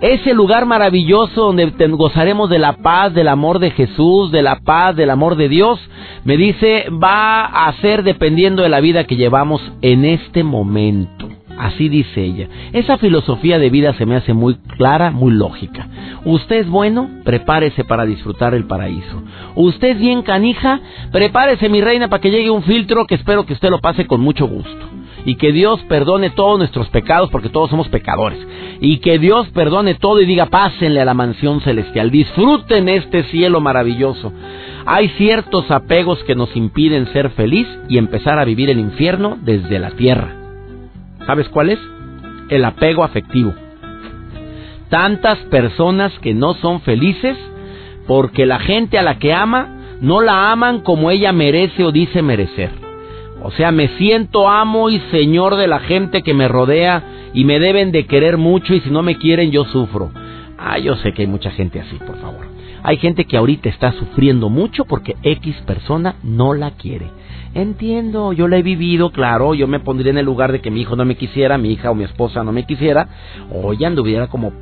ese 0.00 0.34
lugar 0.34 0.66
maravilloso 0.66 1.52
donde 1.52 1.70
gozaremos 1.88 2.50
de 2.50 2.58
la 2.58 2.74
paz, 2.74 3.14
del 3.14 3.28
amor 3.28 3.58
de 3.58 3.70
Jesús, 3.70 4.30
de 4.30 4.42
la 4.42 4.60
paz, 4.60 4.94
del 4.94 5.08
amor 5.08 5.36
de 5.36 5.48
Dios, 5.48 5.80
me 6.24 6.36
dice, 6.36 6.86
va 6.90 7.44
a 7.44 7.72
ser 7.80 8.02
dependiendo 8.02 8.62
de 8.62 8.68
la 8.68 8.80
vida 8.80 9.04
que 9.04 9.16
llevamos 9.16 9.62
en 9.80 10.04
este 10.04 10.44
momento. 10.44 11.25
Así 11.58 11.88
dice 11.88 12.22
ella. 12.22 12.48
Esa 12.72 12.98
filosofía 12.98 13.58
de 13.58 13.70
vida 13.70 13.94
se 13.94 14.06
me 14.06 14.16
hace 14.16 14.34
muy 14.34 14.56
clara, 14.76 15.10
muy 15.10 15.32
lógica. 15.32 15.88
Usted 16.24 16.56
es 16.56 16.68
bueno, 16.68 17.08
prepárese 17.24 17.84
para 17.84 18.04
disfrutar 18.04 18.54
el 18.54 18.64
paraíso. 18.64 19.22
Usted 19.54 19.88
es 19.88 19.98
bien 19.98 20.22
canija, 20.22 20.80
prepárese 21.12 21.68
mi 21.68 21.80
reina 21.80 22.08
para 22.08 22.20
que 22.20 22.30
llegue 22.30 22.50
un 22.50 22.62
filtro 22.62 23.06
que 23.06 23.14
espero 23.14 23.46
que 23.46 23.54
usted 23.54 23.70
lo 23.70 23.80
pase 23.80 24.06
con 24.06 24.20
mucho 24.20 24.46
gusto 24.46 24.86
y 25.24 25.34
que 25.34 25.52
Dios 25.52 25.80
perdone 25.88 26.30
todos 26.30 26.58
nuestros 26.58 26.88
pecados 26.88 27.28
porque 27.30 27.48
todos 27.48 27.68
somos 27.68 27.88
pecadores 27.88 28.38
y 28.80 28.98
que 28.98 29.18
Dios 29.18 29.48
perdone 29.48 29.94
todo 29.94 30.20
y 30.20 30.26
diga 30.26 30.46
pásenle 30.46 31.00
a 31.00 31.04
la 31.04 31.14
mansión 31.14 31.60
celestial, 31.60 32.10
disfruten 32.10 32.88
este 32.88 33.24
cielo 33.24 33.60
maravilloso. 33.60 34.32
Hay 34.86 35.08
ciertos 35.10 35.68
apegos 35.70 36.22
que 36.24 36.36
nos 36.36 36.54
impiden 36.54 37.12
ser 37.12 37.30
feliz 37.30 37.66
y 37.88 37.98
empezar 37.98 38.38
a 38.38 38.44
vivir 38.44 38.70
el 38.70 38.78
infierno 38.78 39.36
desde 39.42 39.80
la 39.80 39.90
tierra. 39.90 40.45
¿Sabes 41.26 41.48
cuál 41.48 41.70
es? 41.70 41.78
El 42.48 42.64
apego 42.64 43.04
afectivo. 43.04 43.54
Tantas 44.88 45.38
personas 45.50 46.16
que 46.20 46.32
no 46.32 46.54
son 46.54 46.80
felices 46.80 47.36
porque 48.06 48.46
la 48.46 48.60
gente 48.60 48.98
a 48.98 49.02
la 49.02 49.18
que 49.18 49.34
ama 49.34 49.68
no 50.00 50.20
la 50.20 50.52
aman 50.52 50.80
como 50.80 51.10
ella 51.10 51.32
merece 51.32 51.82
o 51.82 51.90
dice 51.90 52.22
merecer. 52.22 52.70
O 53.42 53.50
sea, 53.50 53.72
me 53.72 53.88
siento 53.98 54.48
amo 54.48 54.90
y 54.90 55.00
señor 55.10 55.56
de 55.56 55.66
la 55.66 55.80
gente 55.80 56.22
que 56.22 56.34
me 56.34 56.48
rodea 56.48 57.02
y 57.34 57.44
me 57.44 57.58
deben 57.58 57.92
de 57.92 58.06
querer 58.06 58.36
mucho 58.36 58.74
y 58.74 58.80
si 58.80 58.90
no 58.90 59.02
me 59.02 59.18
quieren 59.18 59.50
yo 59.50 59.64
sufro. 59.64 60.10
Ah, 60.58 60.78
yo 60.78 60.96
sé 60.96 61.12
que 61.12 61.22
hay 61.22 61.28
mucha 61.28 61.50
gente 61.50 61.80
así, 61.80 61.96
por 61.96 62.16
favor. 62.20 62.46
Hay 62.82 62.98
gente 62.98 63.24
que 63.24 63.36
ahorita 63.36 63.68
está 63.68 63.92
sufriendo 63.92 64.48
mucho 64.48 64.84
porque 64.84 65.16
X 65.22 65.56
persona 65.66 66.16
no 66.22 66.54
la 66.54 66.72
quiere. 66.72 67.10
Entiendo, 67.56 68.34
yo 68.34 68.48
la 68.48 68.58
he 68.58 68.62
vivido, 68.62 69.12
claro, 69.12 69.54
yo 69.54 69.66
me 69.66 69.80
pondría 69.80 70.10
en 70.10 70.18
el 70.18 70.26
lugar 70.26 70.52
de 70.52 70.60
que 70.60 70.70
mi 70.70 70.82
hijo 70.82 70.94
no 70.94 71.06
me 71.06 71.14
quisiera, 71.14 71.56
mi 71.56 71.72
hija 71.72 71.90
o 71.90 71.94
mi 71.94 72.04
esposa 72.04 72.44
no 72.44 72.52
me 72.52 72.66
quisiera, 72.66 73.08
ya 73.78 73.86
anduviera 73.86 74.26
como 74.26 74.52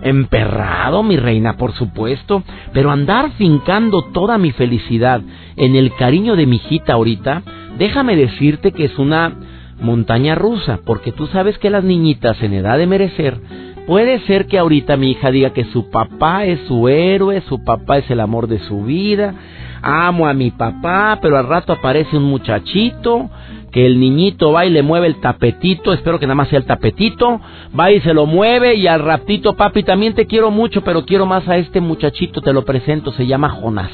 emperrado, 0.00 1.02
mi 1.02 1.18
reina, 1.18 1.58
por 1.58 1.72
supuesto, 1.74 2.42
pero 2.72 2.90
andar 2.90 3.32
fincando 3.32 4.00
toda 4.14 4.38
mi 4.38 4.52
felicidad 4.52 5.20
en 5.56 5.76
el 5.76 5.94
cariño 5.96 6.36
de 6.36 6.46
mi 6.46 6.56
hijita 6.56 6.94
ahorita, 6.94 7.42
déjame 7.76 8.16
decirte 8.16 8.72
que 8.72 8.86
es 8.86 8.98
una 8.98 9.34
montaña 9.78 10.34
rusa, 10.34 10.80
porque 10.86 11.12
tú 11.12 11.26
sabes 11.26 11.58
que 11.58 11.68
las 11.68 11.84
niñitas 11.84 12.42
en 12.42 12.54
edad 12.54 12.78
de 12.78 12.86
merecer, 12.86 13.38
puede 13.86 14.20
ser 14.20 14.46
que 14.46 14.56
ahorita 14.58 14.96
mi 14.96 15.10
hija 15.10 15.30
diga 15.30 15.50
que 15.50 15.64
su 15.64 15.90
papá 15.90 16.46
es 16.46 16.60
su 16.66 16.88
héroe, 16.88 17.42
su 17.42 17.62
papá 17.62 17.98
es 17.98 18.10
el 18.10 18.20
amor 18.20 18.46
de 18.46 18.60
su 18.60 18.84
vida, 18.84 19.34
amo 19.82 20.26
a 20.26 20.34
mi 20.34 20.50
papá, 20.50 21.18
pero 21.20 21.38
al 21.38 21.46
rato 21.46 21.72
aparece 21.72 22.16
un 22.16 22.24
muchachito, 22.24 23.30
que 23.70 23.86
el 23.86 24.00
niñito 24.00 24.52
va 24.52 24.66
y 24.66 24.70
le 24.70 24.82
mueve 24.82 25.06
el 25.06 25.20
tapetito, 25.20 25.92
espero 25.92 26.18
que 26.18 26.26
nada 26.26 26.34
más 26.34 26.48
sea 26.48 26.58
el 26.58 26.64
tapetito, 26.64 27.40
va 27.78 27.90
y 27.90 28.00
se 28.00 28.14
lo 28.14 28.26
mueve 28.26 28.74
y 28.74 28.86
al 28.86 29.00
ratito, 29.00 29.56
papi, 29.56 29.82
también 29.82 30.14
te 30.14 30.26
quiero 30.26 30.50
mucho, 30.50 30.82
pero 30.82 31.04
quiero 31.04 31.26
más 31.26 31.46
a 31.48 31.56
este 31.56 31.80
muchachito, 31.80 32.40
te 32.40 32.52
lo 32.52 32.64
presento, 32.64 33.12
se 33.12 33.26
llama 33.26 33.50
Jonás. 33.50 33.90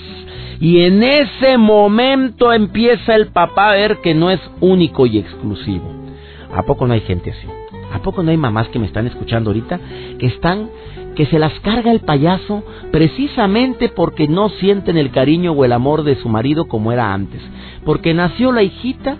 Y 0.60 0.82
en 0.82 1.02
ese 1.02 1.58
momento 1.58 2.52
empieza 2.52 3.14
el 3.16 3.26
papá 3.28 3.70
a 3.70 3.74
ver 3.74 3.98
que 3.98 4.14
no 4.14 4.30
es 4.30 4.40
único 4.60 5.06
y 5.06 5.18
exclusivo. 5.18 5.92
¿A 6.54 6.62
poco 6.62 6.86
no 6.86 6.94
hay 6.94 7.00
gente 7.00 7.30
así? 7.30 7.48
¿A 7.92 7.98
poco 7.98 8.22
no 8.22 8.30
hay 8.30 8.36
mamás 8.36 8.68
que 8.68 8.78
me 8.78 8.86
están 8.86 9.06
escuchando 9.06 9.50
ahorita 9.50 9.80
que 10.18 10.26
están 10.26 10.68
que 11.14 11.26
se 11.26 11.38
las 11.38 11.52
carga 11.60 11.90
el 11.90 12.00
payaso 12.00 12.64
precisamente 12.90 13.88
porque 13.88 14.28
no 14.28 14.48
sienten 14.48 14.96
el 14.96 15.10
cariño 15.10 15.52
o 15.52 15.64
el 15.64 15.72
amor 15.72 16.02
de 16.04 16.16
su 16.16 16.28
marido 16.28 16.66
como 16.66 16.92
era 16.92 17.12
antes? 17.12 17.40
Porque 17.84 18.14
nació 18.14 18.52
la 18.52 18.62
hijita 18.62 19.18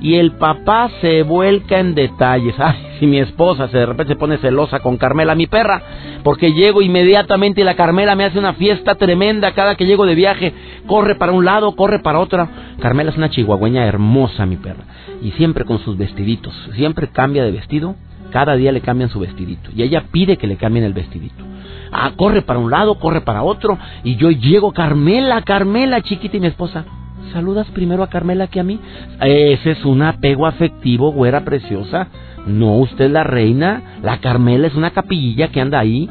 y 0.00 0.14
el 0.14 0.32
papá 0.32 0.90
se 1.00 1.22
vuelca 1.22 1.78
en 1.78 1.94
detalles. 1.94 2.54
Ay, 2.58 2.76
si 2.98 3.06
mi 3.06 3.18
esposa 3.18 3.68
se 3.68 3.78
de 3.78 3.86
repente 3.86 4.14
se 4.14 4.18
pone 4.18 4.38
celosa 4.38 4.80
con 4.80 4.96
Carmela, 4.96 5.34
mi 5.34 5.46
perra, 5.46 5.82
porque 6.22 6.52
llego 6.52 6.82
inmediatamente 6.82 7.60
y 7.60 7.64
la 7.64 7.76
Carmela 7.76 8.14
me 8.14 8.24
hace 8.24 8.38
una 8.38 8.54
fiesta 8.54 8.94
tremenda 8.94 9.52
cada 9.52 9.74
que 9.74 9.86
llego 9.86 10.06
de 10.06 10.14
viaje, 10.14 10.52
corre 10.86 11.14
para 11.16 11.32
un 11.32 11.44
lado, 11.44 11.76
corre 11.76 12.00
para 12.00 12.20
otro. 12.20 12.48
Carmela 12.80 13.10
es 13.10 13.16
una 13.16 13.30
chihuahueña 13.30 13.86
hermosa, 13.86 14.46
mi 14.46 14.56
perra, 14.56 14.84
y 15.22 15.32
siempre 15.32 15.64
con 15.64 15.78
sus 15.80 15.96
vestiditos, 15.96 16.54
siempre 16.74 17.08
cambia 17.08 17.44
de 17.44 17.52
vestido, 17.52 17.96
cada 18.30 18.56
día 18.56 18.72
le 18.72 18.80
cambian 18.80 19.10
su 19.10 19.20
vestidito, 19.20 19.70
y 19.74 19.82
ella 19.82 20.04
pide 20.10 20.36
que 20.36 20.46
le 20.46 20.56
cambien 20.56 20.84
el 20.84 20.92
vestidito. 20.92 21.44
Ah, 21.92 22.12
corre 22.16 22.42
para 22.42 22.58
un 22.58 22.70
lado, 22.70 22.98
corre 22.98 23.20
para 23.20 23.42
otro, 23.42 23.78
y 24.04 24.16
yo 24.16 24.30
llego, 24.30 24.72
Carmela, 24.72 25.42
Carmela, 25.42 26.02
chiquita 26.02 26.36
y 26.36 26.40
mi 26.40 26.46
esposa 26.46 26.84
saludas 27.32 27.66
primero 27.68 28.02
a 28.02 28.10
Carmela 28.10 28.46
que 28.46 28.60
a 28.60 28.64
mí. 28.64 28.78
Ese 29.20 29.72
es 29.72 29.84
un 29.84 30.02
apego 30.02 30.46
afectivo, 30.46 31.12
güera 31.12 31.44
preciosa. 31.44 32.08
No, 32.46 32.76
usted 32.78 33.06
es 33.06 33.10
la 33.10 33.24
reina. 33.24 33.98
La 34.02 34.18
Carmela 34.18 34.66
es 34.66 34.74
una 34.74 34.90
capillilla 34.90 35.48
que 35.48 35.60
anda 35.60 35.78
ahí. 35.78 36.08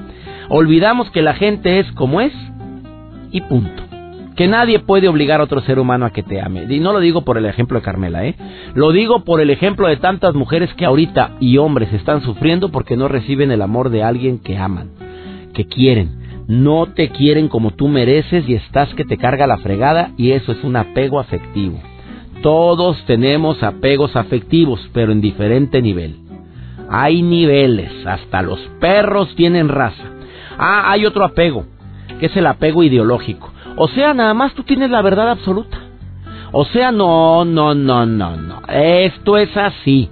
Olvidamos 0.49 1.09
que 1.11 1.21
la 1.21 1.33
gente 1.33 1.79
es 1.79 1.91
como 1.93 2.21
es 2.21 2.33
y 3.31 3.41
punto. 3.41 3.88
Que 4.39 4.47
nadie 4.47 4.79
puede 4.79 5.07
obligar 5.07 5.39
a 5.39 5.43
otro 5.43 5.61
ser 5.61 5.77
humano 5.77 6.07
a 6.07 6.11
que 6.11 6.23
te 6.23 6.41
ame. 6.41 6.65
Y 6.67 6.79
no 6.79 6.93
lo 6.93 6.99
digo 6.99 7.23
por 7.23 7.37
el 7.37 7.45
ejemplo 7.45 7.77
de 7.77 7.85
Carmela, 7.85 8.25
¿eh? 8.25 8.35
Lo 8.73 8.91
digo 8.91 9.23
por 9.23 9.41
el 9.41 9.51
ejemplo 9.51 9.87
de 9.87 9.97
tantas 9.97 10.33
mujeres 10.33 10.73
que 10.73 10.85
ahorita 10.85 11.35
y 11.39 11.57
hombres 11.57 11.93
están 11.93 12.23
sufriendo 12.23 12.69
porque 12.69 12.97
no 12.97 13.07
reciben 13.07 13.51
el 13.51 13.61
amor 13.61 13.91
de 13.91 14.01
alguien 14.01 14.39
que 14.39 14.57
aman, 14.57 14.89
que 15.53 15.65
quieren 15.65 16.19
no 16.49 16.87
te 16.87 17.09
quieren 17.09 17.47
como 17.47 17.69
tú 17.75 17.87
mereces 17.87 18.49
y 18.49 18.55
estás 18.55 18.91
que 18.95 19.05
te 19.05 19.17
carga 19.17 19.45
la 19.45 19.59
fregada 19.59 20.13
y 20.17 20.31
eso 20.31 20.51
es 20.51 20.63
un 20.63 20.77
apego 20.77 21.19
afectivo. 21.19 21.79
Todos 22.41 23.05
tenemos 23.05 23.61
apegos 23.61 24.15
afectivos, 24.15 24.79
pero 24.91 25.11
en 25.11 25.21
diferente 25.21 25.79
nivel. 25.79 26.15
Hay 26.89 27.21
niveles, 27.21 27.91
hasta 28.03 28.41
los 28.41 28.59
perros 28.79 29.35
tienen 29.35 29.69
raza. 29.69 30.03
Ah, 30.57 30.91
hay 30.91 31.05
otro 31.05 31.23
apego, 31.23 31.65
que 32.19 32.25
es 32.25 32.35
el 32.35 32.47
apego 32.47 32.81
ideológico. 32.81 33.51
O 33.79 33.87
sea, 33.87 34.13
nada 34.13 34.35
más 34.35 34.53
tú 34.53 34.63
tienes 34.63 34.91
la 34.91 35.01
verdad 35.01 35.31
absoluta. 35.31 35.77
O 36.51 36.65
sea, 36.65 36.91
no, 36.91 37.45
no, 37.45 37.73
no, 37.73 38.05
no, 38.05 38.35
no. 38.37 38.61
Esto 38.67 39.37
es 39.37 39.55
así. 39.57 40.09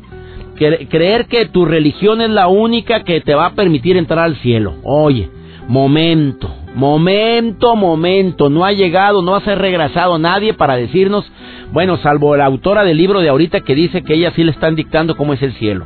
Creer 0.55 1.27
que 1.27 1.45
tu 1.45 1.65
religión 1.65 2.21
es 2.21 2.29
la 2.29 2.47
única 2.47 3.03
que 3.03 3.21
te 3.21 3.35
va 3.35 3.47
a 3.47 3.53
permitir 3.53 3.97
entrar 3.97 4.23
al 4.25 4.37
cielo. 4.37 4.73
Oye, 4.83 5.29
Momento, 5.67 6.49
momento, 6.75 7.75
momento. 7.75 8.49
No 8.49 8.63
ha 8.63 8.71
llegado, 8.71 9.21
no 9.21 9.35
ha 9.35 9.41
ser 9.41 9.59
regresado 9.59 10.17
nadie 10.17 10.53
para 10.53 10.77
decirnos, 10.77 11.29
bueno, 11.73 11.97
salvo 11.97 12.37
la 12.37 12.45
autora 12.45 12.85
del 12.85 12.95
libro 12.95 13.19
de 13.19 13.27
ahorita 13.27 13.59
que 13.61 13.75
dice 13.75 14.01
que 14.01 14.13
ella 14.13 14.31
sí 14.33 14.45
le 14.45 14.51
están 14.51 14.75
dictando 14.75 15.17
cómo 15.17 15.33
es 15.33 15.41
el 15.41 15.51
cielo, 15.55 15.85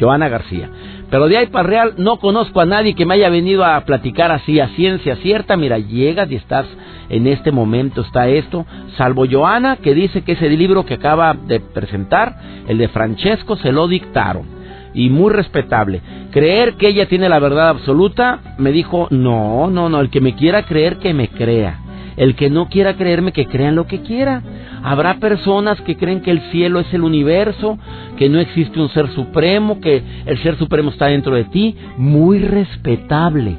Joana 0.00 0.30
García. 0.30 0.70
Pero 1.10 1.28
de 1.28 1.38
ahí 1.38 1.46
para 1.46 1.68
real 1.68 1.94
no 1.96 2.18
conozco 2.18 2.60
a 2.60 2.66
nadie 2.66 2.94
que 2.94 3.06
me 3.06 3.14
haya 3.14 3.30
venido 3.30 3.64
a 3.64 3.80
platicar 3.84 4.30
así 4.30 4.60
a 4.60 4.68
ciencia 4.68 5.16
cierta. 5.16 5.56
Mira, 5.56 5.78
llegas 5.78 6.30
y 6.30 6.36
estás 6.36 6.66
en 7.08 7.26
este 7.26 7.50
momento, 7.50 8.02
está 8.02 8.28
esto. 8.28 8.66
Salvo 8.96 9.24
Joana 9.30 9.76
que 9.76 9.94
dice 9.94 10.22
que 10.22 10.32
ese 10.32 10.50
libro 10.50 10.84
que 10.84 10.94
acaba 10.94 11.34
de 11.34 11.60
presentar, 11.60 12.36
el 12.68 12.78
de 12.78 12.88
Francesco, 12.88 13.56
se 13.56 13.72
lo 13.72 13.88
dictaron 13.88 14.58
y 14.94 15.10
muy 15.10 15.32
respetable. 15.32 16.02
Creer 16.30 16.74
que 16.74 16.88
ella 16.88 17.06
tiene 17.08 17.28
la 17.28 17.38
verdad 17.38 17.70
absoluta, 17.70 18.40
me 18.58 18.72
dijo, 18.72 19.08
no, 19.10 19.70
no, 19.70 19.88
no, 19.88 20.00
el 20.00 20.10
que 20.10 20.20
me 20.20 20.34
quiera 20.34 20.64
creer, 20.64 20.96
que 20.98 21.14
me 21.14 21.28
crea. 21.28 21.78
El 22.18 22.34
que 22.34 22.50
no 22.50 22.68
quiera 22.68 22.96
creerme, 22.96 23.32
que 23.32 23.46
crean 23.46 23.76
lo 23.76 23.86
que 23.86 24.02
quiera. 24.02 24.42
Habrá 24.82 25.14
personas 25.14 25.80
que 25.82 25.96
creen 25.96 26.20
que 26.20 26.32
el 26.32 26.40
cielo 26.50 26.80
es 26.80 26.92
el 26.92 27.02
universo, 27.02 27.78
que 28.16 28.28
no 28.28 28.40
existe 28.40 28.80
un 28.80 28.88
ser 28.90 29.08
supremo, 29.14 29.80
que 29.80 30.02
el 30.26 30.36
ser 30.42 30.58
supremo 30.58 30.90
está 30.90 31.06
dentro 31.06 31.34
de 31.36 31.44
ti. 31.44 31.76
Muy 31.96 32.40
respetable. 32.40 33.56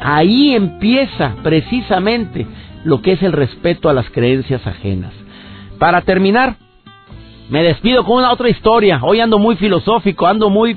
Ahí 0.00 0.54
empieza 0.54 1.36
precisamente 1.42 2.46
lo 2.84 3.02
que 3.02 3.12
es 3.12 3.22
el 3.22 3.32
respeto 3.32 3.88
a 3.90 3.94
las 3.94 4.08
creencias 4.10 4.66
ajenas. 4.66 5.12
Para 5.78 6.00
terminar, 6.00 6.56
me 7.50 7.62
despido 7.62 8.04
con 8.04 8.18
una 8.18 8.32
otra 8.32 8.48
historia. 8.48 9.00
Hoy 9.02 9.20
ando 9.20 9.38
muy 9.38 9.56
filosófico, 9.56 10.26
ando 10.26 10.50
muy 10.50 10.76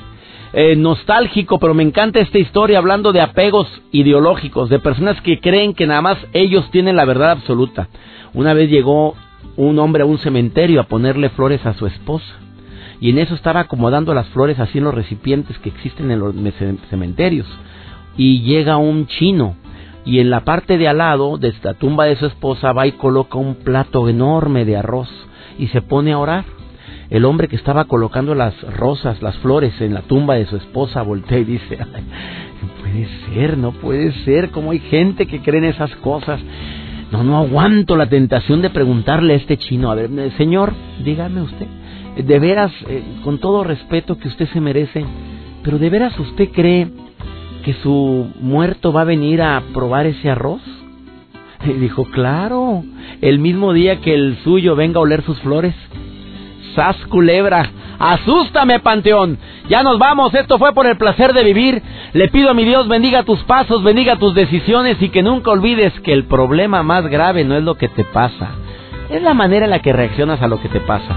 eh, 0.53 0.75
nostálgico, 0.75 1.59
pero 1.59 1.73
me 1.73 1.83
encanta 1.83 2.19
esta 2.19 2.37
historia 2.37 2.77
hablando 2.77 3.11
de 3.11 3.21
apegos 3.21 3.67
ideológicos, 3.91 4.69
de 4.69 4.79
personas 4.79 5.19
que 5.21 5.39
creen 5.39 5.73
que 5.73 5.87
nada 5.87 6.01
más 6.01 6.17
ellos 6.33 6.69
tienen 6.71 6.95
la 6.95 7.05
verdad 7.05 7.31
absoluta. 7.31 7.87
Una 8.33 8.53
vez 8.53 8.69
llegó 8.69 9.15
un 9.57 9.79
hombre 9.79 10.03
a 10.03 10.05
un 10.05 10.17
cementerio 10.17 10.81
a 10.81 10.85
ponerle 10.85 11.29
flores 11.29 11.65
a 11.65 11.73
su 11.73 11.85
esposa. 11.85 12.35
Y 12.99 13.09
en 13.09 13.17
eso 13.17 13.33
estaba 13.33 13.61
acomodando 13.61 14.13
las 14.13 14.27
flores 14.27 14.59
así 14.59 14.77
en 14.77 14.83
los 14.83 14.93
recipientes 14.93 15.57
que 15.59 15.69
existen 15.69 16.11
en 16.11 16.19
los 16.19 16.35
cementerios. 16.89 17.47
Y 18.15 18.41
llega 18.43 18.77
un 18.77 19.07
chino 19.07 19.55
y 20.05 20.19
en 20.19 20.29
la 20.29 20.41
parte 20.41 20.77
de 20.77 20.87
al 20.87 20.97
lado 20.97 21.37
de 21.37 21.49
esta 21.49 21.73
tumba 21.73 22.05
de 22.05 22.15
su 22.15 22.25
esposa 22.25 22.73
va 22.73 22.87
y 22.87 22.93
coloca 22.93 23.37
un 23.37 23.55
plato 23.55 24.07
enorme 24.09 24.65
de 24.65 24.77
arroz 24.77 25.09
y 25.57 25.67
se 25.67 25.81
pone 25.81 26.13
a 26.13 26.19
orar. 26.19 26.45
El 27.11 27.25
hombre 27.25 27.49
que 27.49 27.57
estaba 27.57 27.85
colocando 27.85 28.33
las 28.35 28.59
rosas, 28.77 29.21
las 29.21 29.37
flores 29.39 29.73
en 29.81 29.93
la 29.93 30.01
tumba 30.01 30.35
de 30.35 30.45
su 30.45 30.55
esposa 30.55 31.01
voltea 31.01 31.39
y 31.39 31.43
dice, 31.43 31.77
puede 32.81 33.07
ser, 33.27 33.57
no 33.57 33.73
puede 33.73 34.13
ser, 34.23 34.49
como 34.49 34.71
hay 34.71 34.79
gente 34.79 35.27
que 35.27 35.41
cree 35.41 35.59
en 35.59 35.65
esas 35.65 35.93
cosas. 35.97 36.39
No, 37.11 37.25
no 37.25 37.37
aguanto 37.37 37.97
la 37.97 38.07
tentación 38.07 38.61
de 38.61 38.69
preguntarle 38.69 39.33
a 39.33 39.35
este 39.35 39.57
chino, 39.57 39.91
a 39.91 39.95
ver, 39.95 40.09
eh, 40.17 40.31
señor, 40.37 40.71
dígame 41.03 41.41
usted, 41.41 41.67
de 42.15 42.39
veras, 42.39 42.71
eh, 42.87 43.03
con 43.25 43.39
todo 43.39 43.65
respeto 43.65 44.17
que 44.17 44.29
usted 44.29 44.47
se 44.47 44.61
merece, 44.61 45.05
pero 45.63 45.77
de 45.77 45.89
veras 45.89 46.17
usted 46.17 46.49
cree 46.53 46.87
que 47.65 47.73
su 47.73 48.27
muerto 48.39 48.93
va 48.93 49.01
a 49.01 49.05
venir 49.05 49.41
a 49.41 49.61
probar 49.73 50.05
ese 50.05 50.29
arroz? 50.29 50.61
Y 51.65 51.73
dijo, 51.73 52.05
claro, 52.05 52.83
el 53.19 53.39
mismo 53.39 53.73
día 53.73 53.99
que 53.99 54.13
el 54.13 54.37
suyo 54.45 54.75
venga 54.75 54.99
a 54.99 55.03
oler 55.03 55.23
sus 55.23 55.39
flores. 55.41 55.75
¡Sas 56.75 56.95
culebra! 57.07 57.69
¡Asústame, 57.99 58.79
Panteón! 58.79 59.37
Ya 59.69 59.83
nos 59.83 59.99
vamos, 59.99 60.33
esto 60.33 60.57
fue 60.57 60.73
por 60.73 60.87
el 60.87 60.97
placer 60.97 61.33
de 61.33 61.43
vivir. 61.43 61.81
Le 62.13 62.29
pido 62.29 62.49
a 62.49 62.53
mi 62.53 62.65
Dios 62.65 62.87
bendiga 62.87 63.23
tus 63.23 63.39
pasos, 63.43 63.83
bendiga 63.83 64.17
tus 64.17 64.33
decisiones 64.33 65.01
y 65.01 65.09
que 65.09 65.23
nunca 65.23 65.51
olvides 65.51 65.93
que 66.01 66.13
el 66.13 66.25
problema 66.25 66.83
más 66.83 67.07
grave 67.07 67.43
no 67.43 67.55
es 67.55 67.63
lo 67.63 67.75
que 67.75 67.87
te 67.87 68.03
pasa, 68.03 68.49
es 69.09 69.21
la 69.21 69.33
manera 69.33 69.65
en 69.65 69.71
la 69.71 69.79
que 69.79 69.93
reaccionas 69.93 70.41
a 70.41 70.47
lo 70.47 70.61
que 70.61 70.69
te 70.69 70.79
pasa. 70.79 71.15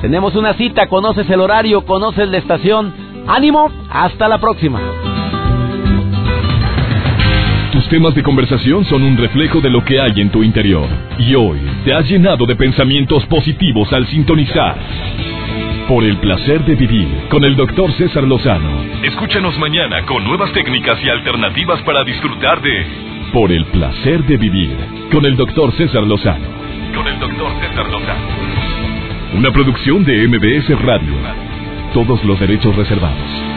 Tenemos 0.00 0.34
una 0.34 0.54
cita, 0.54 0.86
conoces 0.86 1.28
el 1.28 1.40
horario, 1.40 1.84
conoces 1.84 2.28
la 2.28 2.38
estación. 2.38 2.92
Ánimo, 3.26 3.70
hasta 3.90 4.28
la 4.28 4.38
próxima. 4.38 4.80
Tus 7.72 7.86
temas 7.88 8.14
de 8.14 8.22
conversación 8.22 8.84
son 8.86 9.02
un 9.02 9.16
reflejo 9.16 9.60
de 9.60 9.70
lo 9.70 9.84
que 9.84 10.00
hay 10.00 10.12
en 10.16 10.30
tu 10.30 10.42
interior. 10.42 10.86
Y 11.18 11.34
hoy 11.34 11.60
te 11.84 11.94
has 11.94 12.06
llenado 12.08 12.46
de 12.46 12.56
pensamientos 12.56 13.24
positivos 13.26 13.92
al 13.92 14.06
sintonizar. 14.08 14.76
Por 15.88 16.04
el 16.04 16.18
placer 16.18 16.64
de 16.64 16.76
vivir 16.76 17.08
con 17.28 17.42
el 17.44 17.56
doctor 17.56 17.92
César 17.92 18.24
Lozano. 18.24 18.84
Escúchanos 19.02 19.58
mañana 19.58 20.04
con 20.04 20.22
nuevas 20.24 20.52
técnicas 20.52 21.02
y 21.02 21.08
alternativas 21.08 21.80
para 21.82 22.04
disfrutar 22.04 22.60
de 22.60 22.86
Por 23.32 23.50
el 23.50 23.64
placer 23.66 24.24
de 24.24 24.36
vivir 24.36 24.76
con 25.10 25.24
el 25.24 25.36
doctor 25.36 25.72
César 25.72 26.04
Lozano. 26.04 26.46
Con 26.94 27.06
el 27.06 27.18
doctor 27.18 27.50
César 27.60 27.90
Lozano. 27.90 28.28
Una 29.34 29.50
producción 29.50 30.04
de 30.04 30.28
MBS 30.28 30.80
Radio. 30.82 31.14
Todos 31.94 32.22
los 32.24 32.38
derechos 32.38 32.76
reservados. 32.76 33.49